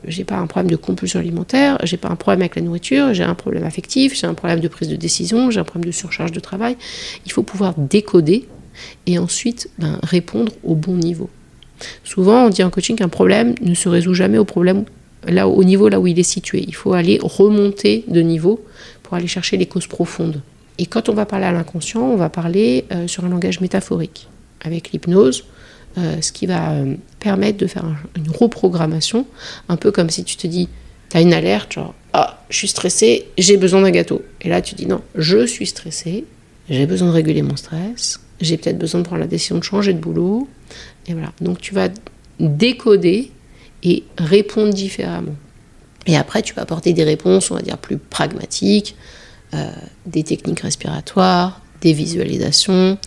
[0.05, 3.23] j'ai pas un problème de compulsion alimentaire, j'ai pas un problème avec la nourriture, j'ai
[3.23, 6.31] un problème affectif, j'ai un problème de prise de décision, j'ai un problème de surcharge
[6.31, 6.77] de travail.
[7.25, 8.47] Il faut pouvoir décoder
[9.05, 11.29] et ensuite ben, répondre au bon niveau.
[12.03, 14.85] Souvent, on dit en coaching qu'un problème ne se résout jamais au problème
[15.27, 16.63] là, au niveau là où il est situé.
[16.67, 18.63] Il faut aller remonter de niveau
[19.03, 20.41] pour aller chercher les causes profondes.
[20.77, 24.29] Et quand on va parler à l'inconscient, on va parler euh, sur un langage métaphorique,
[24.61, 25.43] avec l'hypnose,
[25.97, 27.83] euh, ce qui va euh, permettre de faire
[28.15, 29.25] une reprogrammation,
[29.67, 30.69] un peu comme si tu te dis,
[31.09, 34.21] tu as une alerte, genre, ah, je suis stressé, j'ai besoin d'un gâteau.
[34.41, 36.25] Et là, tu dis, non, je suis stressé,
[36.69, 39.93] j'ai besoin de réguler mon stress, j'ai peut-être besoin de prendre la décision de changer
[39.93, 40.47] de boulot.
[41.07, 41.33] Et voilà.
[41.41, 41.89] Donc, tu vas
[42.39, 43.31] décoder
[43.83, 45.35] et répondre différemment.
[46.05, 48.95] Et après, tu peux apporter des réponses, on va dire, plus pragmatiques,
[49.53, 49.71] euh,
[50.05, 52.97] des techniques respiratoires, des visualisations,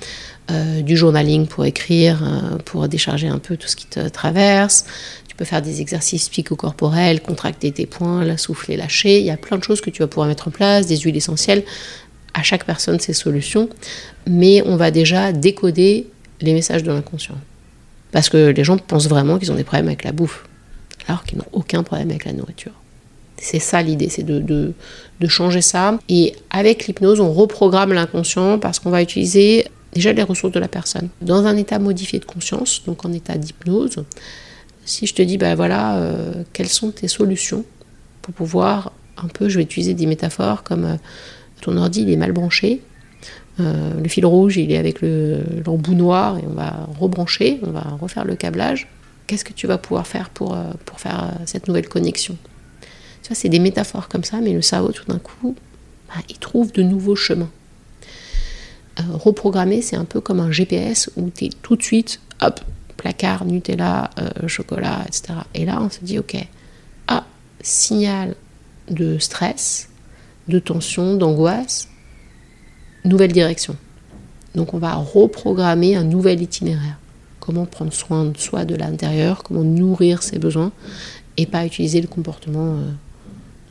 [0.51, 4.85] euh, du journaling pour écrire, euh, pour décharger un peu tout ce qui te traverse.
[5.29, 9.21] Tu peux faire des exercices psychocorporels, contracter tes poings, la souffler, lâcher.
[9.21, 11.17] Il y a plein de choses que tu vas pouvoir mettre en place, des huiles
[11.17, 11.65] essentielles.
[12.35, 13.69] À chaque personne, ses solutions.
[14.27, 16.09] Mais on va déjà décoder
[16.41, 17.39] les messages de l'inconscient.
[18.11, 20.45] Parce que les gens pensent vraiment qu'ils ont des problèmes avec la bouffe
[21.09, 22.73] alors qu'ils n'ont aucun problème avec la nourriture.
[23.37, 24.75] C'est ça l'idée, c'est de,
[25.27, 25.99] changer ça.
[26.09, 30.69] Et avec l'hypnose, on reprogramme l'inconscient parce qu'on va utiliser déjà les ressources de la
[30.69, 31.09] personne.
[31.21, 34.05] Dans un état modifié de conscience, donc en état d'hypnose,
[34.85, 37.65] si je te dis, ben voilà, euh, quelles sont tes solutions
[38.21, 40.97] pour pouvoir un peu, je vais utiliser des métaphores comme euh,
[41.61, 42.81] ton ordi, il est mal branché,
[43.61, 47.83] euh, le fil rouge, il est avec l'embout noir et on va rebrancher, on va
[48.01, 48.89] refaire le câblage
[49.27, 52.37] qu'est-ce que tu vas pouvoir faire pour, euh, faire euh, cette nouvelle connexion?
[53.23, 55.55] Tu vois, c'est des métaphores comme ça, mais le cerveau, tout d'un coup,
[56.09, 57.51] bah, il trouve de nouveaux chemins.
[59.01, 62.61] Euh, reprogrammer, c'est un peu comme un GPS où tu es tout de suite, hop,
[62.97, 64.11] placard, Nutella,
[64.47, 65.35] chocolat, etc.
[65.55, 66.37] Et là, on se dit, ok,
[67.09, 67.25] ah,
[67.61, 68.37] signal
[68.91, 69.89] de stress,
[70.49, 71.89] de tension, d'angoisse,
[73.05, 73.77] nouvelle direction.
[74.55, 76.99] Donc on va reprogrammer un nouvel itinéraire
[77.43, 80.71] comment prendre soin de soi de l'intérieur, comment nourrir ses besoins
[81.37, 82.77] et pas utiliser le comportement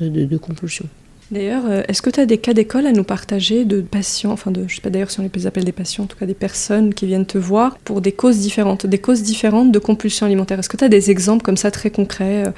[0.01, 0.85] euh, de, compulsion.
[1.29, 4.51] D'ailleurs, euh, est-ce que tu as des cas d'école à nous partager de patients, enfin
[4.51, 6.33] de, je sais pas d'ailleurs si on les appelle des patients, en tout cas des
[6.33, 10.59] personnes qui viennent te voir pour des causes différentes, des causes différentes de compulsion alimentaire?
[10.59, 12.51] Est-ce que tu as des exemples comme ça très concrets euh,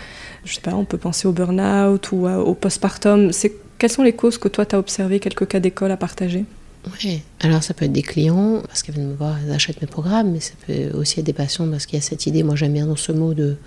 [0.45, 3.29] Je sais pas, on peut penser au burn-out ou au postpartum.
[3.77, 6.45] Quelles sont les causes que toi tu as observées, quelques cas d'école à partager?
[6.91, 9.87] Oui, alors ça peut être des clients parce qu'ils viennent me voir, ils achètent mes
[9.87, 12.55] programmes, mais ça peut aussi être des patients parce qu'il y a cette idée, moi
[12.55, 13.57] j'aime bien dans ce mot de,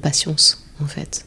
[0.00, 1.24] patience en fait,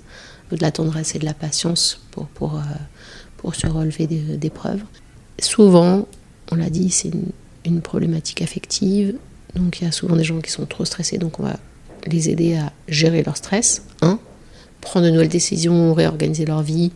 [0.52, 4.82] de la tendresse et de la patience pour, euh, se relever d'épreuves.
[5.40, 6.06] Souvent,
[6.52, 7.12] on l'a dit, c'est
[7.64, 9.16] une, problématique affective,
[9.56, 11.58] donc il y a souvent des gens qui sont trop stressés, donc on va
[12.06, 13.84] les aider à gérer leur stress,
[14.82, 16.92] prendre de nouvelles décisions, réorganiser leur vie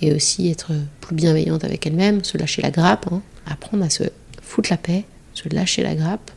[0.00, 3.22] et aussi être plus bienveillante avec elles-mêmes, se lâcher la grappe, hein.
[3.46, 4.04] Apprendre à se
[4.42, 5.04] foutre la paix,
[5.34, 6.30] se lâcher la grappe,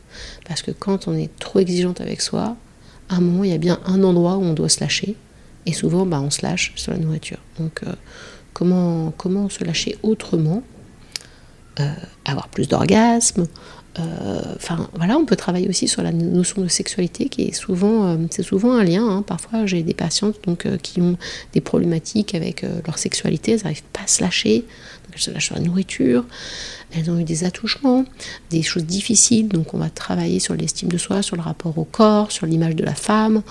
[0.47, 2.55] parce que quand on est trop exigeante avec soi,
[3.09, 5.15] à un moment, il y a bien un endroit où on doit se lâcher,
[5.65, 7.39] et souvent, bah, on se lâche sur la nourriture.
[7.59, 7.93] Donc, euh,
[8.53, 10.63] comment, comment se lâcher autrement?
[11.79, 11.93] Euh,
[12.25, 13.47] Avoir plus d'orgasme,
[13.99, 18.17] euh, enfin voilà, on peut travailler aussi sur la notion de sexualité qui est souvent,
[18.29, 19.07] c'est souvent un lien.
[19.07, 19.21] Hein.
[19.23, 21.17] Parfois, j'ai des patientes donc qui ont
[21.53, 24.65] des problématiques avec leur sexualité, elles n'arrivent pas à se lâcher,
[25.13, 26.25] elles se lâchent sur la nourriture.
[26.91, 28.05] Elles ont eu des attouchements,
[28.49, 31.83] des choses difficiles, donc on va travailler sur l'estime de soi, sur le rapport au
[31.83, 33.43] corps, sur l'image de la femme.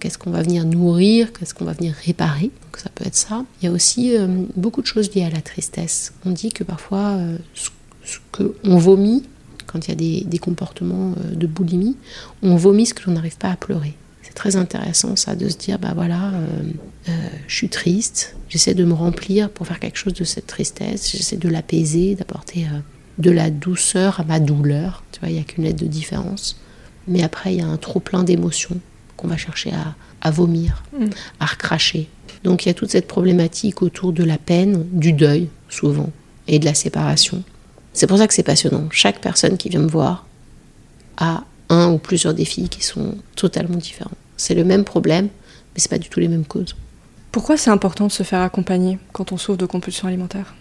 [0.00, 2.50] qu'est-ce qu'on va venir nourrir, qu'est-ce qu'on va venir réparer.
[2.64, 3.44] Donc ça peut être ça.
[3.62, 4.12] Il y a aussi
[4.54, 6.12] beaucoup de choses liées à la tristesse.
[6.26, 7.18] On dit que parfois
[7.54, 7.70] ce,
[8.04, 9.22] ce qu'on vomit
[9.68, 11.96] quand il y a des, comportements euh, de boulimie,
[12.42, 13.94] on vomit ce que l'on n'arrive pas à pleurer.
[14.38, 16.62] Très intéressant ça de se dire, bah voilà, euh,
[17.08, 17.12] euh,
[17.48, 21.36] je suis triste, j'essaie de me remplir pour faire quelque chose de cette tristesse, j'essaie
[21.36, 22.68] de l'apaiser, d'apporter
[23.18, 25.02] de la douceur à ma douleur.
[25.10, 26.56] Tu vois, il n'y a qu'une lettre de différence.
[27.08, 28.78] Mais après, il y a un trop plein d'émotions
[29.16, 29.72] qu'on va chercher
[30.20, 31.06] à, vomir, mm.
[31.40, 32.08] à recracher.
[32.44, 36.10] Donc il y a toute cette problématique autour de la peine, du deuil, souvent,
[36.46, 37.42] et de la séparation.
[37.92, 38.86] C'est pour ça que c'est passionnant.
[38.92, 40.28] Chaque personne qui vient me voir
[41.16, 44.12] a un ou plusieurs défis qui sont totalement différents.
[44.38, 46.74] C'est le même problème, mais c'est pas du tout les mêmes causes.
[47.30, 50.54] Pourquoi c'est important de se faire accompagner quand on souffre de compulsion alimentaire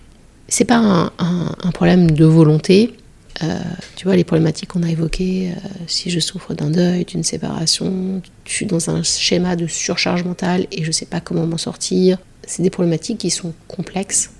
[0.50, 2.94] C'est pas un, problème de volonté.
[3.42, 3.60] Euh,
[3.96, 8.22] tu vois, les problématiques qu'on a évoquées, euh, si je souffre d'un deuil, d'une séparation,
[8.46, 12.18] je suis dans un schéma de surcharge mentale et je sais pas comment m'en sortir,
[12.46, 14.32] c'est des problématiques qui sont complexes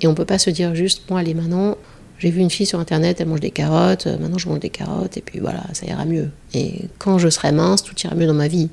[0.00, 1.76] et on peut pas se dire juste, bon, allez, maintenant,
[2.22, 4.70] j'ai vu une fille sur internet, elle mange des carottes, euh, maintenant je mange des
[4.70, 6.30] carottes, et puis voilà, ça ira mieux.
[6.54, 8.68] Et quand je serai mince, tout ira mieux dans ma vie.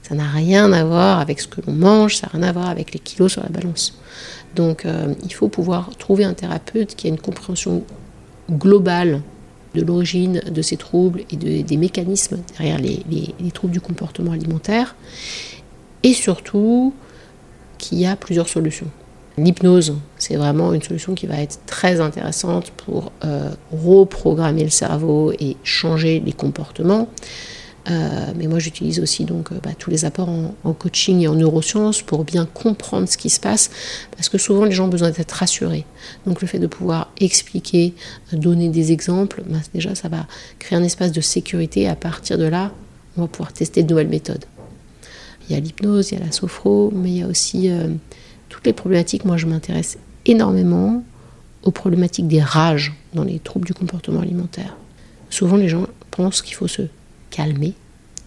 [0.00, 2.70] Ça n'a rien à voir avec ce que l'on mange, ça n'a rien à voir
[2.70, 3.98] avec les kilos sur la balance.
[4.56, 7.82] Donc euh, il faut pouvoir trouver un thérapeute qui a une compréhension
[8.50, 9.20] globale
[9.74, 13.02] de l'origine de ces troubles et des mécanismes derrière les,
[13.38, 14.96] les troubles du comportement alimentaire,
[16.02, 16.94] et surtout
[17.76, 18.88] qui a plusieurs solutions.
[19.36, 25.32] L'hypnose, c'est vraiment une solution qui va être très intéressante pour euh, reprogrammer le cerveau
[25.40, 27.08] et changer les comportements.
[27.90, 31.34] Euh, mais moi, j'utilise aussi donc euh, bah, tous les apports en, coaching et en
[31.34, 33.70] neurosciences pour bien comprendre ce qui se passe,
[34.12, 35.84] parce que souvent les gens ont besoin d'être rassurés.
[36.26, 37.92] Donc le fait de pouvoir expliquer,
[38.32, 40.26] donner des exemples, bah, déjà ça va
[40.60, 41.88] créer un espace de sécurité.
[41.88, 42.72] À partir de là,
[43.16, 44.44] on va pouvoir tester de nouvelles méthodes.
[45.48, 47.70] Il y a l'hypnose, il y a la sophro, mais il y a aussi
[48.54, 51.02] toutes les problématiques, moi je m'intéresse énormément
[51.64, 54.76] aux problématiques des rages dans les troubles du comportement alimentaire.
[55.28, 56.82] Souvent les gens pensent qu'il faut se
[57.30, 57.72] calmer,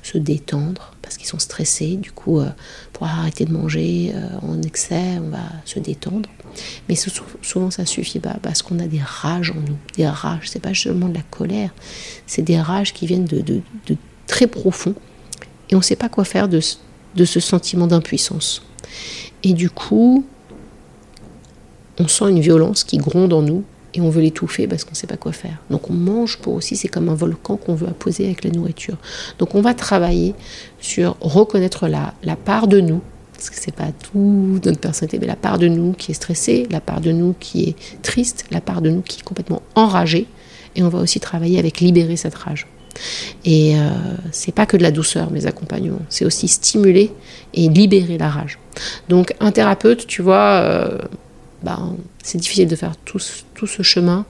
[0.03, 1.95] se détendre, parce qu'ils sont stressés.
[1.95, 2.49] Du coup, euh,
[2.91, 6.29] pour arrêter de manger euh, en excès, on va se détendre.
[6.89, 6.95] Mais
[7.41, 9.77] souvent ça suffit pas, parce qu'on a des rages en nous.
[9.95, 11.73] Des rages, c'est pas seulement de la colère,
[12.25, 13.61] c'est des rages qui viennent de,
[14.27, 14.93] très profond.
[15.69, 16.59] Et on ne sait pas quoi faire de,
[17.15, 18.61] de ce sentiment d'impuissance.
[19.43, 20.26] Et du coup,
[22.00, 24.95] on sent une violence qui gronde en nous et on veut l'étouffer parce qu'on ne
[24.95, 25.58] sait pas quoi faire.
[25.69, 28.97] Donc on mange pour aussi, c'est comme un volcan qu'on veut apposer avec la nourriture.
[29.39, 30.36] Donc on va travailler
[30.80, 33.02] sur reconnaître la, la part de nous,
[33.34, 36.67] parce que c'est pas tout notre personnalité, mais la part de nous qui est stressée,
[36.69, 40.28] la part de nous qui est triste, la part de nous qui est complètement enragée.
[40.76, 42.67] Et on va aussi travailler avec libérer cette rage.
[43.45, 43.89] Et euh,
[44.31, 47.12] c'est pas que de la douceur, mes accompagnements, c'est aussi stimuler
[47.53, 48.60] et libérer la rage.
[49.10, 50.97] Donc un thérapeute, tu vois, euh,
[51.63, 54.25] ben, c'est difficile de faire tout, ce chemin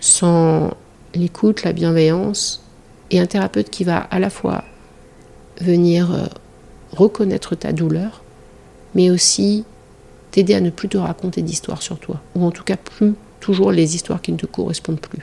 [0.00, 0.72] sans
[1.14, 2.62] l'écoute, la bienveillance,
[3.10, 4.64] et un thérapeute qui va à la fois
[5.60, 6.26] venir euh,
[6.92, 8.22] reconnaître ta douleur,
[8.94, 9.64] mais aussi
[10.30, 13.72] t'aider à ne plus te raconter d'histoires sur toi, ou en tout cas plus toujours
[13.72, 15.20] les histoires qui ne te correspondent plus.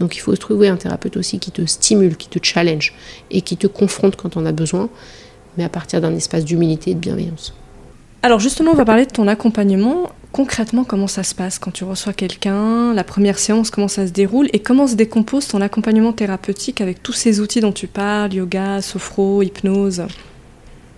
[0.00, 2.94] Donc il faut trouver un thérapeute aussi qui te stimule, qui te challenge
[3.30, 4.88] et qui te confronte quand on a besoin,
[5.56, 7.54] mais à partir d'un espace d'humilité et de bienveillance.
[8.22, 10.10] Alors justement, on va parler de ton accompagnement.
[10.32, 14.12] Concrètement, comment ça se passe quand tu reçois quelqu'un La première séance, comment ça se
[14.12, 18.34] déroule Et comment se décompose ton accompagnement thérapeutique avec tous ces outils dont tu parles,
[18.34, 20.02] yoga, sophro, hypnose?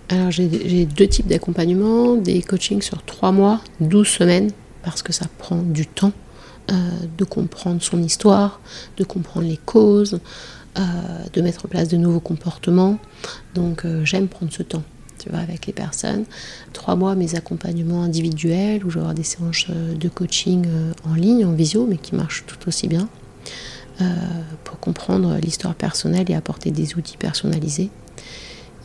[0.09, 4.51] Alors j'ai deux types d'accompagnement, des coachings sur 3 mois, 12 semaines,
[4.83, 6.11] parce que ça prend du temps.
[6.69, 6.75] Euh,
[7.17, 8.61] de comprendre son histoire,
[8.97, 10.19] de comprendre les causes,
[10.77, 10.81] euh,
[11.33, 12.97] de mettre en place de nouveaux comportements.
[13.55, 14.83] Donc euh, j'aime prendre ce temps.
[15.19, 16.25] Tu vois, avec les personnes.
[16.71, 20.65] Trois mois, mes accompagnements individuels, où je vais avoir des séances de coaching
[21.07, 23.07] en ligne, en visio, mais qui marchent tout aussi bien,
[24.63, 27.91] pour comprendre l'histoire personnelle et apporter des outils personnalisés.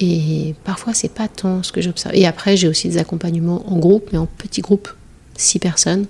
[0.01, 2.15] Et parfois, c'est pas tant ce que j'observe.
[2.15, 4.91] Et après, j'ai aussi des accompagnements en groupe, mais en petits groupes,
[5.39, 6.05] six personnes.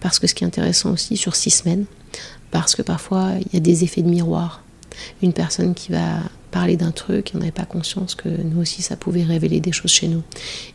[0.00, 1.84] Parce que ce qui est intéressant aussi, sur six semaines,
[2.50, 4.62] parce que parfois, il y a des effets de miroir.
[5.22, 6.20] Une personne qui va
[6.54, 9.90] parler d'un truc, on n'avait pas conscience que nous aussi, ça pouvait révéler des choses
[9.90, 10.22] chez nous.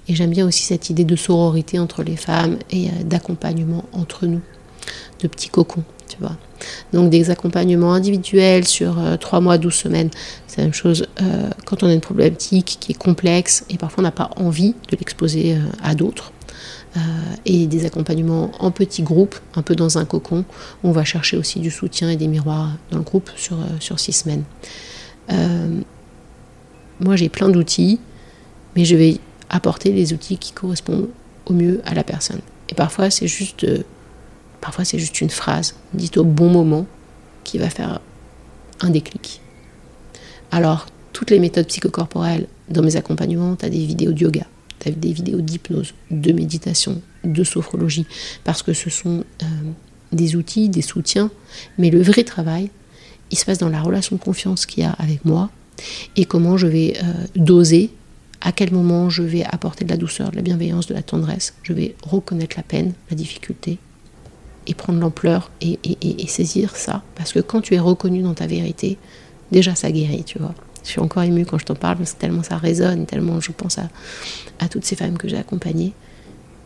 [0.10, 4.26] Et j'aime bien aussi cette idée de sororité entre les femmes et euh, d'accompagnement entre
[4.26, 4.42] nous,
[5.24, 6.36] de petits cocons, tu vois.
[6.92, 10.10] Donc des accompagnements individuels sur 3 euh, mois, 12 semaines,
[10.48, 14.02] c'est la même chose euh, quand on a une problématique qui est complexe et parfois
[14.02, 16.34] on n'a pas envie de l'exposer à d'autres.
[17.46, 20.44] Et des accompagnements en petits groupes, un peu dans un cocon,
[20.84, 24.14] on va chercher aussi du soutien et des miroirs dans le groupe sur, sur six
[24.14, 24.44] semaines.
[25.32, 25.82] Euh,
[27.00, 28.00] moi, j'ai plein d'outils,
[28.76, 29.18] mais je vais
[29.50, 31.10] apporter les outils qui correspondent
[31.46, 32.42] au mieux à la personne.
[32.70, 33.84] Et parfois, c'est juste, euh,
[34.62, 36.86] parfois, c'est juste une phrase dite au bon moment
[37.44, 38.00] qui va faire
[38.82, 39.42] un déclic.
[40.52, 44.46] Alors, toutes les méthodes psychocorporelles dans mes accompagnements, tu as des vidéos de yoga,
[44.86, 48.06] des vidéos d'hypnose, de méditation, de sophrologie,
[48.44, 49.46] parce que ce sont euh,
[50.12, 51.32] des outils, des soutiens,
[51.78, 52.70] mais le vrai travail,
[53.32, 55.50] il se passe dans la relation de confiance qu'il y a avec moi
[56.16, 57.92] et comment je vais euh, doser,
[58.42, 61.54] à quel moment je vais apporter de la douceur, de la bienveillance, de la tendresse.
[61.64, 63.78] Je vais reconnaître la peine, la difficulté
[64.66, 65.78] et prendre l'ampleur et,
[66.28, 67.04] saisir ça.
[67.16, 68.98] Parce que quand tu es reconnu dans ta vérité,
[69.52, 70.54] déjà ça guérit, tu vois.
[70.84, 73.52] Je suis encore émue quand je t'en parle, parce que tellement ça résonne, tellement je
[73.52, 75.94] pense à, toutes ces femmes que j'ai accompagnées.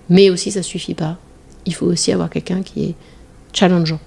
[0.10, 1.18] Mais aussi, ça suffit pas.
[1.66, 2.96] Il faut aussi avoir quelqu'un qui est
[3.54, 4.00] challengeant,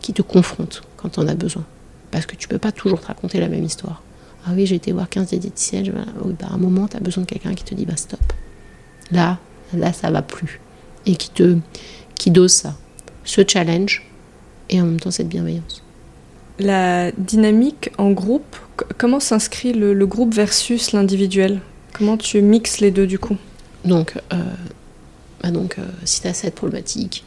[0.00, 1.64] qui te confronte quand on a besoin.
[2.10, 4.02] Parce que tu peux pas toujours te raconter la même histoire.
[4.46, 5.92] Ah oui, j'ai été voir 15 diététiciennes.
[6.24, 8.20] Oui, bah, à un moment, tu as besoin de quelqu'un qui te dit bah stop.
[9.10, 9.38] Là,
[9.74, 10.60] là, ça va plus.
[11.04, 11.58] Et qui te
[12.14, 12.74] qui dose ça.
[13.24, 14.04] Ce challenge
[14.70, 15.82] et en même temps cette bienveillance.
[16.58, 18.56] La dynamique en groupe,
[18.96, 21.60] comment s'inscrit le, groupe versus l'individuel?
[21.92, 23.36] Comment tu mixes les deux du coup?
[23.84, 24.36] Donc, euh,
[25.42, 27.24] bah donc euh, si tu as cette problématique,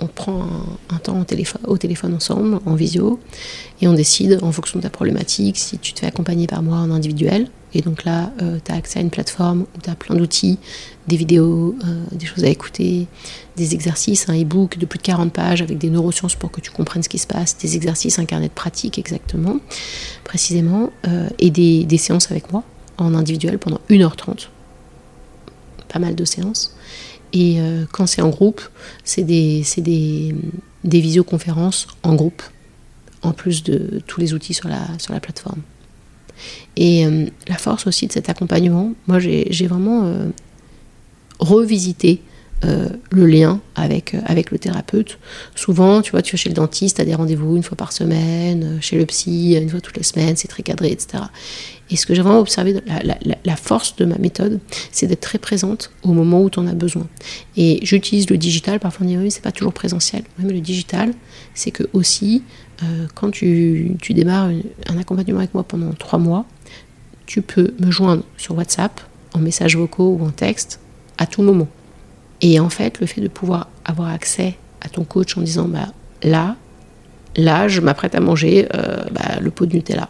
[0.00, 0.46] on prend
[0.88, 3.20] un, temps au au téléphone, ensemble, en visio,
[3.82, 6.78] et on décide en fonction de ta problématique si tu te fais accompagner par moi
[6.78, 7.48] en individuel.
[7.72, 10.58] Et donc là, euh, tu as accès à une plateforme où tu as plein d'outils,
[11.06, 13.06] des vidéos, euh, des choses à écouter,
[13.56, 16.70] des exercices, un e-book de plus de 40 pages avec des neurosciences pour que tu
[16.70, 19.58] comprennes ce qui se passe, des exercices, un carnet de pratique exactement,
[20.24, 22.64] précisément, euh, et des, séances avec moi
[22.98, 24.48] en individuel pendant 1h30.
[25.88, 26.74] Pas mal de séances.
[27.32, 27.60] Et
[27.92, 28.60] quand c'est en groupe,
[29.04, 30.34] c'est des, des,
[30.82, 32.42] des, visioconférences en groupe,
[33.22, 35.60] en plus de tous les outils sur la, sur la plateforme.
[36.76, 40.28] Et euh, la force aussi de cet accompagnement, moi j'ai vraiment euh,
[41.38, 42.22] revisité
[42.62, 45.18] le lien avec, avec le thérapeute.
[45.54, 48.76] Souvent, tu vois, tu vas chez le dentiste, as des rendez-vous une fois par semaine,
[48.82, 51.22] chez le psy, une fois toutes les semaines, c'est très cadré, etc.
[51.90, 52.76] Et ce que j'ai vraiment observé,
[53.44, 54.60] la, force de ma méthode,
[54.92, 57.06] c'est d'être très présente au moment où tu en as besoin.
[57.56, 60.22] Et j'utilise le digital, parfois on dit oui, c'est pas toujours présentiel.
[60.38, 61.12] mais le digital,
[61.54, 62.42] c'est que aussi,
[62.82, 64.50] euh, quand tu, démarres
[64.88, 66.44] un accompagnement avec moi pendant trois mois,
[67.26, 69.00] tu peux me joindre sur WhatsApp,
[69.34, 70.80] en messages vocaux ou en texte,
[71.18, 71.68] à tout moment.
[72.40, 75.92] Et en fait, le fait de pouvoir avoir accès à ton coach en disant, bah,
[76.22, 76.56] là,
[77.36, 80.08] là, je m'apprête à manger euh, bah, le pot de Nutella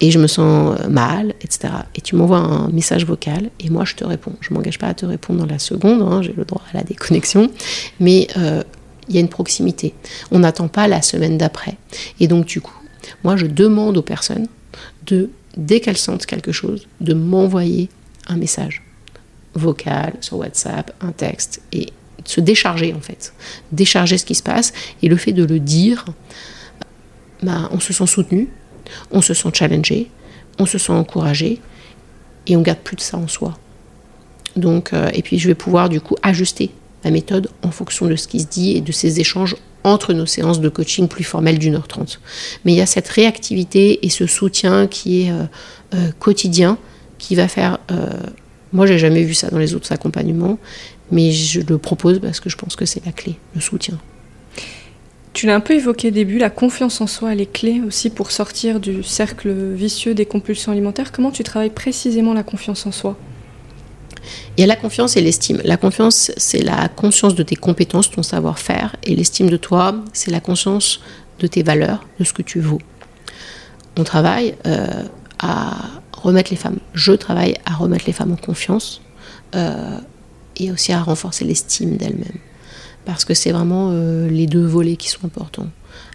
[0.00, 1.68] et je me sens euh, mal, etc.
[1.94, 4.32] Et tu m'envoies un message vocal et moi je te réponds.
[4.40, 6.76] Je ne m'engage pas à te répondre dans la seconde, hein, j'ai le droit à
[6.76, 7.50] la déconnexion,
[7.98, 8.28] mais
[9.10, 9.92] il y a une proximité.
[10.30, 11.76] On n'attend pas la semaine d'après.
[12.20, 12.80] Et donc du coup,
[13.24, 14.46] moi je demande aux personnes
[15.06, 17.90] de, dès qu'elles sentent quelque chose, de m'envoyer
[18.28, 18.82] un message
[19.54, 21.88] vocal sur WhatsApp, un texte, et
[22.24, 23.34] se décharger en fait.
[23.72, 24.72] Décharger ce qui se passe.
[25.02, 26.04] Et le fait de le dire,
[27.42, 28.48] bah, on se sent soutenu,
[29.10, 30.08] on se sent challengé,
[30.58, 31.60] on se sent encouragé
[32.46, 33.58] et on garde plus de ça en soi.
[34.56, 36.70] Donc, euh, et puis je vais pouvoir du coup ajuster
[37.04, 40.26] ma méthode en fonction de ce qui se dit et de ces échanges entre nos
[40.26, 42.20] séances de coaching plus formelles d'une heure trente.
[42.64, 45.44] Mais il y a cette réactivité et ce soutien qui est euh,
[45.94, 46.78] euh, quotidien
[47.18, 47.78] qui va faire.
[48.72, 50.58] moi, j'ai jamais vu ça dans les autres accompagnements,
[51.10, 53.98] mais je le propose parce que je pense que c'est la clé, le soutien.
[55.32, 58.10] Tu l'as un peu évoqué au début, la confiance en soi, elle est clé aussi
[58.10, 61.12] pour sortir du cercle vicieux des compulsions alimentaires.
[61.12, 63.16] Comment tu travailles précisément la confiance en soi?
[64.56, 65.60] Il y a la confiance et l'estime.
[65.64, 70.30] La confiance, c'est la conscience de tes compétences, ton savoir-faire, et l'estime de toi, c'est
[70.30, 71.00] la conscience
[71.38, 72.80] de tes valeurs, de ce que tu vaux.
[73.96, 75.04] On travaille euh,
[75.38, 75.76] à
[76.12, 79.00] remettre les femmes, je travaille à remettre les femmes en confiance
[79.54, 79.98] euh,
[80.56, 82.38] et aussi à renforcer l'estime d'elles-mêmes
[83.04, 85.68] parce que c'est vraiment euh, les deux volets qui sont importants.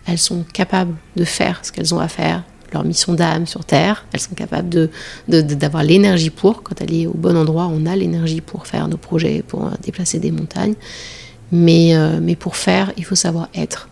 [0.06, 2.44] Elles sont capables de faire ce qu'elles ont à faire
[2.74, 4.06] leur mission d'âme sur Terre.
[4.12, 4.90] Elles sont capables de,
[5.28, 6.64] d'avoir l'énergie pour.
[6.64, 10.20] Quand elle est au bon endroit, on a l'énergie pour faire nos projets, pour déplacer
[10.20, 10.76] des montagnes.
[11.52, 13.90] Mais, euh, mais pour faire, il faut savoir être.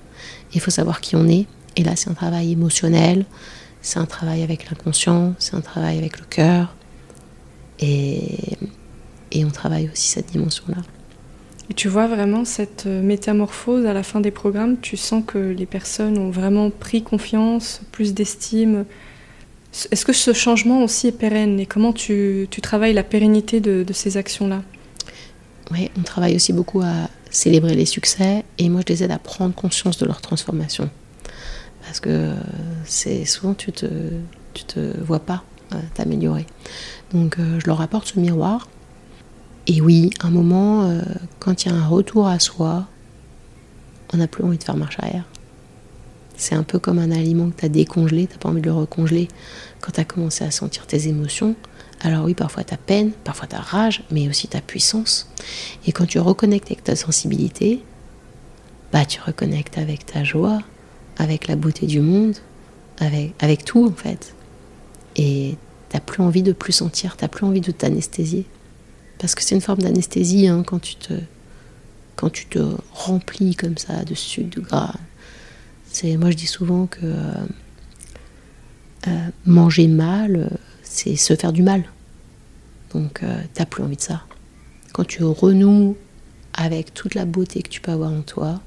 [0.53, 1.45] Il faut savoir qui on est.
[1.75, 3.25] Et là, c'est un travail émotionnel,
[3.81, 6.75] c'est un travail avec l'inconscient, c'est un travail avec le cœur.
[7.79, 8.57] Et,
[9.31, 10.81] et on travaille aussi cette dimension-là.
[11.69, 14.77] Et tu vois vraiment cette euh, métamorphose à la fin des programmes?
[14.81, 18.85] Tu sens que les personnes ont vraiment pris confiance, plus d'estime?
[19.91, 21.59] Est-ce que ce changement aussi est pérenne?
[21.59, 24.61] Et comment tu, tu travailles la pérennité de, de ces actions-là?
[25.71, 29.17] Oui, on travaille aussi beaucoup à célébrer les succès et moi je les aide à
[29.17, 30.89] prendre conscience de leur transformation.
[31.83, 32.33] Parce que
[32.85, 33.87] c'est souvent tu te,
[34.53, 35.43] tu te vois pas
[35.73, 36.45] euh, t'améliorer.
[37.13, 38.67] Donc euh, je leur apporte ce miroir
[39.67, 41.01] et oui, un moment, euh,
[41.39, 42.87] quand il y a un retour à soi,
[44.13, 45.25] on n'a plus envie de faire marche arrière.
[46.35, 48.73] C'est un peu comme un aliment que tu as décongelé, tu pas envie de le
[48.73, 49.27] recongeler.
[49.79, 51.55] Quand tu as commencé à sentir tes émotions,
[52.01, 55.29] alors oui, parfois ta peine, parfois ta rage, mais aussi ta puissance.
[55.87, 57.81] Et quand tu reconnectes avec ta sensibilité,
[58.91, 60.59] bah tu reconnectes avec ta joie,
[61.17, 62.35] avec la beauté du monde,
[62.99, 64.35] avec, avec tout en fait.
[65.15, 65.55] Et
[65.87, 68.45] t'as plus envie de plus sentir, t'as plus envie de t'anesthésier.
[69.23, 71.13] Parce que c'est une forme d'anesthésie hein, quand, tu te,
[72.17, 72.59] quand tu te
[72.91, 74.95] remplis comme ça de sucre, de gras.
[75.85, 77.33] C'est, moi je dis souvent que euh,
[79.07, 80.49] euh, manger mal,
[80.83, 81.85] c'est se faire du mal.
[82.91, 84.23] Donc euh, t'as plus envie de ça.
[84.91, 85.95] Quand tu renoues
[86.53, 88.59] avec toute la beauté que tu peux avoir en toi,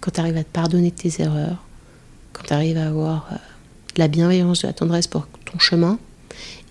[0.00, 1.64] quand tu arrives à te pardonner de tes erreurs,
[2.32, 3.28] quand tu arrives à avoir
[3.94, 6.00] de la bienveillance, de la tendresse pour ton chemin,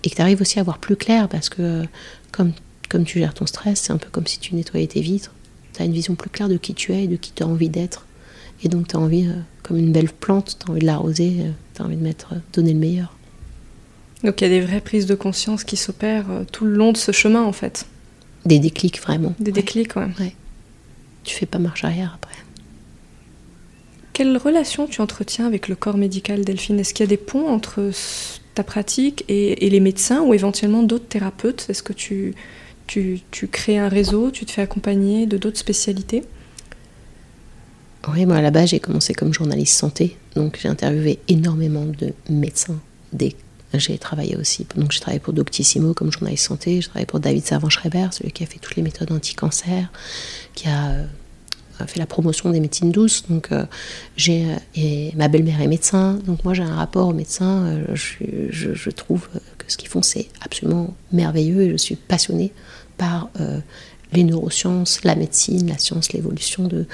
[0.03, 1.85] et que tu arrives aussi à voir plus clair, parce que
[2.33, 2.51] comme
[2.91, 5.31] comme tu gères ton stress, c'est un peu comme si tu nettoyais tes vitres.
[5.73, 7.47] Tu as une vision plus claire de qui tu es et de qui tu as
[7.47, 8.05] envie d'être.
[8.63, 11.37] Et donc tu as envie, euh, comme une belle plante, tu as envie de l'arroser,
[11.39, 13.15] euh, tu as envie de mettre, euh, donner le meilleur.
[14.25, 16.97] Donc il y a des vraies prises de conscience qui s'opèrent tout le long de
[16.97, 17.87] ce chemin en fait.
[18.45, 19.33] Des déclics vraiment.
[19.39, 20.09] Des déclics, ouais.
[20.19, 20.35] ouais.
[21.23, 22.35] Tu fais pas marche arrière après.
[24.13, 26.79] Quelle relation tu entretiens avec le corps médical, Delphine?
[26.79, 27.89] Est-ce qu'il y a des ponts entre
[28.53, 31.65] ta pratique et, et les médecins ou éventuellement d'autres thérapeutes?
[31.69, 32.35] Est-ce que tu,
[32.87, 33.21] tu,
[33.51, 36.23] crées un réseau, tu te fais accompagner de d'autres spécialités
[38.09, 42.13] Oui, moi à la base j'ai commencé comme journaliste santé, donc j'ai interviewé énormément de
[42.29, 42.79] médecins.
[43.73, 47.45] J'ai travaillé aussi, donc j'ai travaillé pour Doctissimo comme journaliste santé, j'ai travaillé pour David
[47.45, 49.89] Savant-Schreiber, celui qui a fait toutes les méthodes anti-cancer,
[50.55, 51.05] qui a euh,
[51.87, 53.23] fait la promotion des médecines douces.
[53.29, 53.65] Donc, euh,
[54.17, 57.63] j'ai et ma belle-mère est médecin, donc moi j'ai un rapport aux médecins.
[57.65, 59.27] Euh, je, trouve
[59.71, 62.51] ce qu'ils font c'est absolument merveilleux et je suis passionnée
[62.97, 63.59] par euh,
[64.13, 66.85] les neurosciences, la médecine, la science, l'évolution de,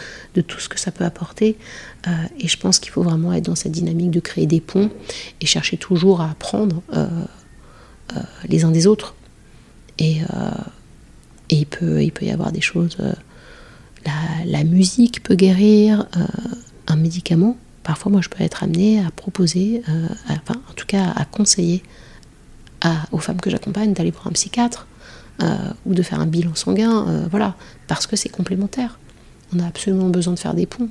[0.42, 1.58] tout ce que ça peut apporter.
[2.08, 4.90] Euh, et je pense qu'il faut vraiment être dans cette dynamique de créer des ponts
[5.42, 7.08] et chercher toujours à apprendre euh,
[8.48, 9.16] les uns des autres.
[9.98, 10.22] Et,
[11.50, 12.98] il, peut, y avoir des choses.
[14.46, 16.08] La, musique peut guérir
[16.86, 17.58] un médicament.
[17.84, 19.82] Parfois, moi, je peux être amenée à proposer,
[20.30, 21.82] enfin, en tout cas, à conseiller
[23.12, 24.88] aux femmes que j'accompagne d'aller voir un psychiatre
[25.42, 25.56] euh,
[25.86, 27.56] ou de faire un bilan sanguin, euh, voilà,
[27.88, 28.98] parce que c'est complémentaire.
[29.56, 30.90] On a absolument besoin de faire des ponts.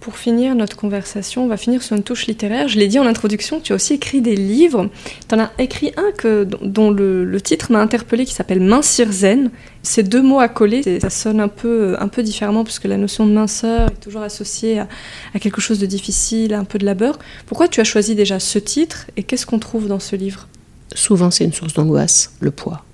[0.00, 2.68] Pour finir notre conversation, on va finir sur une touche littéraire.
[2.68, 4.88] Je l'ai dit en introduction, tu as aussi écrit des livres.
[5.28, 9.50] Tu en as écrit un que, dont le, titre m'a interpellé qui s'appelle Mincir Zen.
[9.82, 13.32] Ces deux mots coller, ça sonne un peu, un peu différemment puisque la notion de
[13.32, 14.88] minceur est toujours associée à,
[15.34, 17.18] à quelque chose de difficile, à un peu de labeur.
[17.44, 20.48] Pourquoi tu as choisi déjà ce titre et qu'est-ce qu'on trouve dans ce livre?
[20.94, 22.84] Souvent c'est une source d'angoisse, le poids.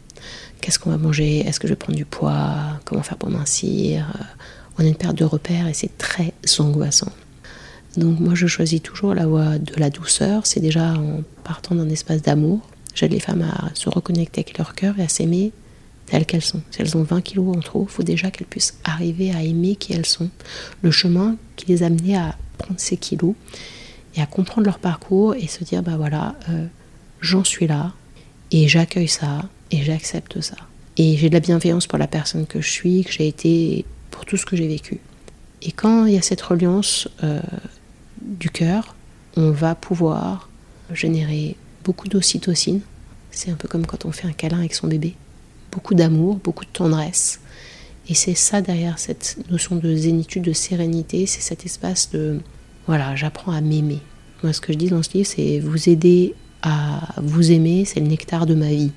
[0.60, 1.46] Qu'est-ce qu'on va manger?
[1.46, 2.56] Est-ce que je vais prendre du poids?
[2.84, 4.06] Comment faire pour mincir?
[4.78, 7.12] On a une perte de repères et c'est très angoissant.
[7.96, 10.46] Donc moi je choisis toujours la voie de la douceur.
[10.46, 12.60] C'est déjà en partant d'un espace d'amour.
[12.94, 15.52] J'aide les femmes à se reconnecter avec leur cœur et à s'aimer
[16.06, 16.62] telles qu'elles sont.
[16.70, 19.76] Si elles ont 20 kilos en trop, il faut déjà qu'elles puissent arriver à aimer
[19.76, 20.30] qui elles sont.
[20.82, 23.34] Le chemin qui les a amenées à prendre ces kilos
[24.14, 26.66] et à comprendre leur parcours et se dire, bah voilà, euh,
[27.20, 27.92] j'en suis là
[28.50, 30.56] et j'accueille ça et j'accepte ça.
[30.96, 34.24] Et j'ai de la bienveillance pour la personne que je suis, que j'ai été, pour
[34.24, 35.00] tout ce que j'ai vécu.
[35.62, 37.40] Et quand il y a cette reliance euh,
[38.20, 38.94] du cœur,
[39.36, 40.48] on va pouvoir
[40.92, 42.80] générer beaucoup d'ocytocine.
[43.30, 45.14] C'est un peu comme quand on fait un câlin avec son bébé.
[45.72, 47.40] Beaucoup d'amour, beaucoup de tendresse.
[48.08, 52.40] Et c'est ça derrière cette notion de zénitude, de sérénité, c'est cet espace de
[52.86, 54.00] voilà, j'apprends à m'aimer.
[54.42, 58.00] Moi, ce que je dis dans ce livre, c'est vous aider à vous aimer, c'est
[58.00, 58.92] le nectar de ma vie.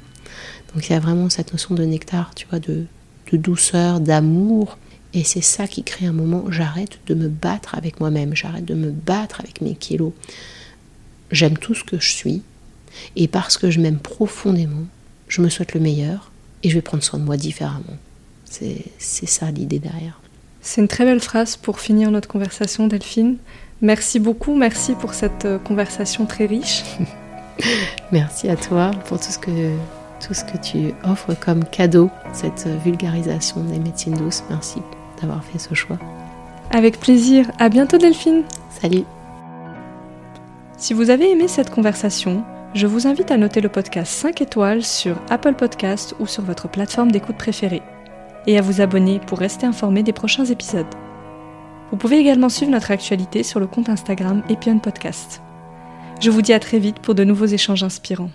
[0.74, 2.86] Donc il y a vraiment cette notion de nectar, tu vois, de,
[3.34, 4.78] douceur, d'amour.
[5.14, 8.76] Et c'est ça qui crée un moment, j'arrête de me battre avec moi-même, j'arrête de
[8.76, 10.14] me battre avec mes kilos.
[11.32, 12.42] j'aime tout ce que je suis,
[13.16, 14.86] et parce que je m'aime profondément,
[15.28, 16.32] je me souhaite le meilleur,
[16.64, 17.98] et je vais prendre soin de moi différemment.
[18.46, 20.20] C'est ça l'idée derrière.
[20.62, 23.38] C'est une très belle phrase pour finir notre conversation, Delphine.
[23.82, 26.84] Merci beaucoup, merci pour cette euh, conversation très riche.
[28.12, 29.72] merci à toi pour tout ce que
[30.20, 34.44] tout ce que tu offres comme cadeau, cette vulgarisation des médecines douces.
[34.50, 34.80] Merci
[35.20, 35.98] d'avoir fait ce choix.
[36.72, 37.52] Avec plaisir.
[37.60, 38.44] À bientôt Delphine.
[38.70, 39.04] Salut.
[40.78, 42.44] Si vous avez aimé cette conversation,
[42.74, 46.70] je vous invite à noter le podcast 5 étoiles sur Apple Podcast ou sur votre
[46.70, 47.82] plateforme d'écoute préférée
[48.48, 50.86] et à vous abonner pour rester informé des prochains épisodes.
[51.92, 55.42] Vous pouvez également suivre notre actualité sur le compte Instagram Epion Podcast.
[56.22, 58.32] Je vous dis à très vite pour de nouveaux échanges inspirants.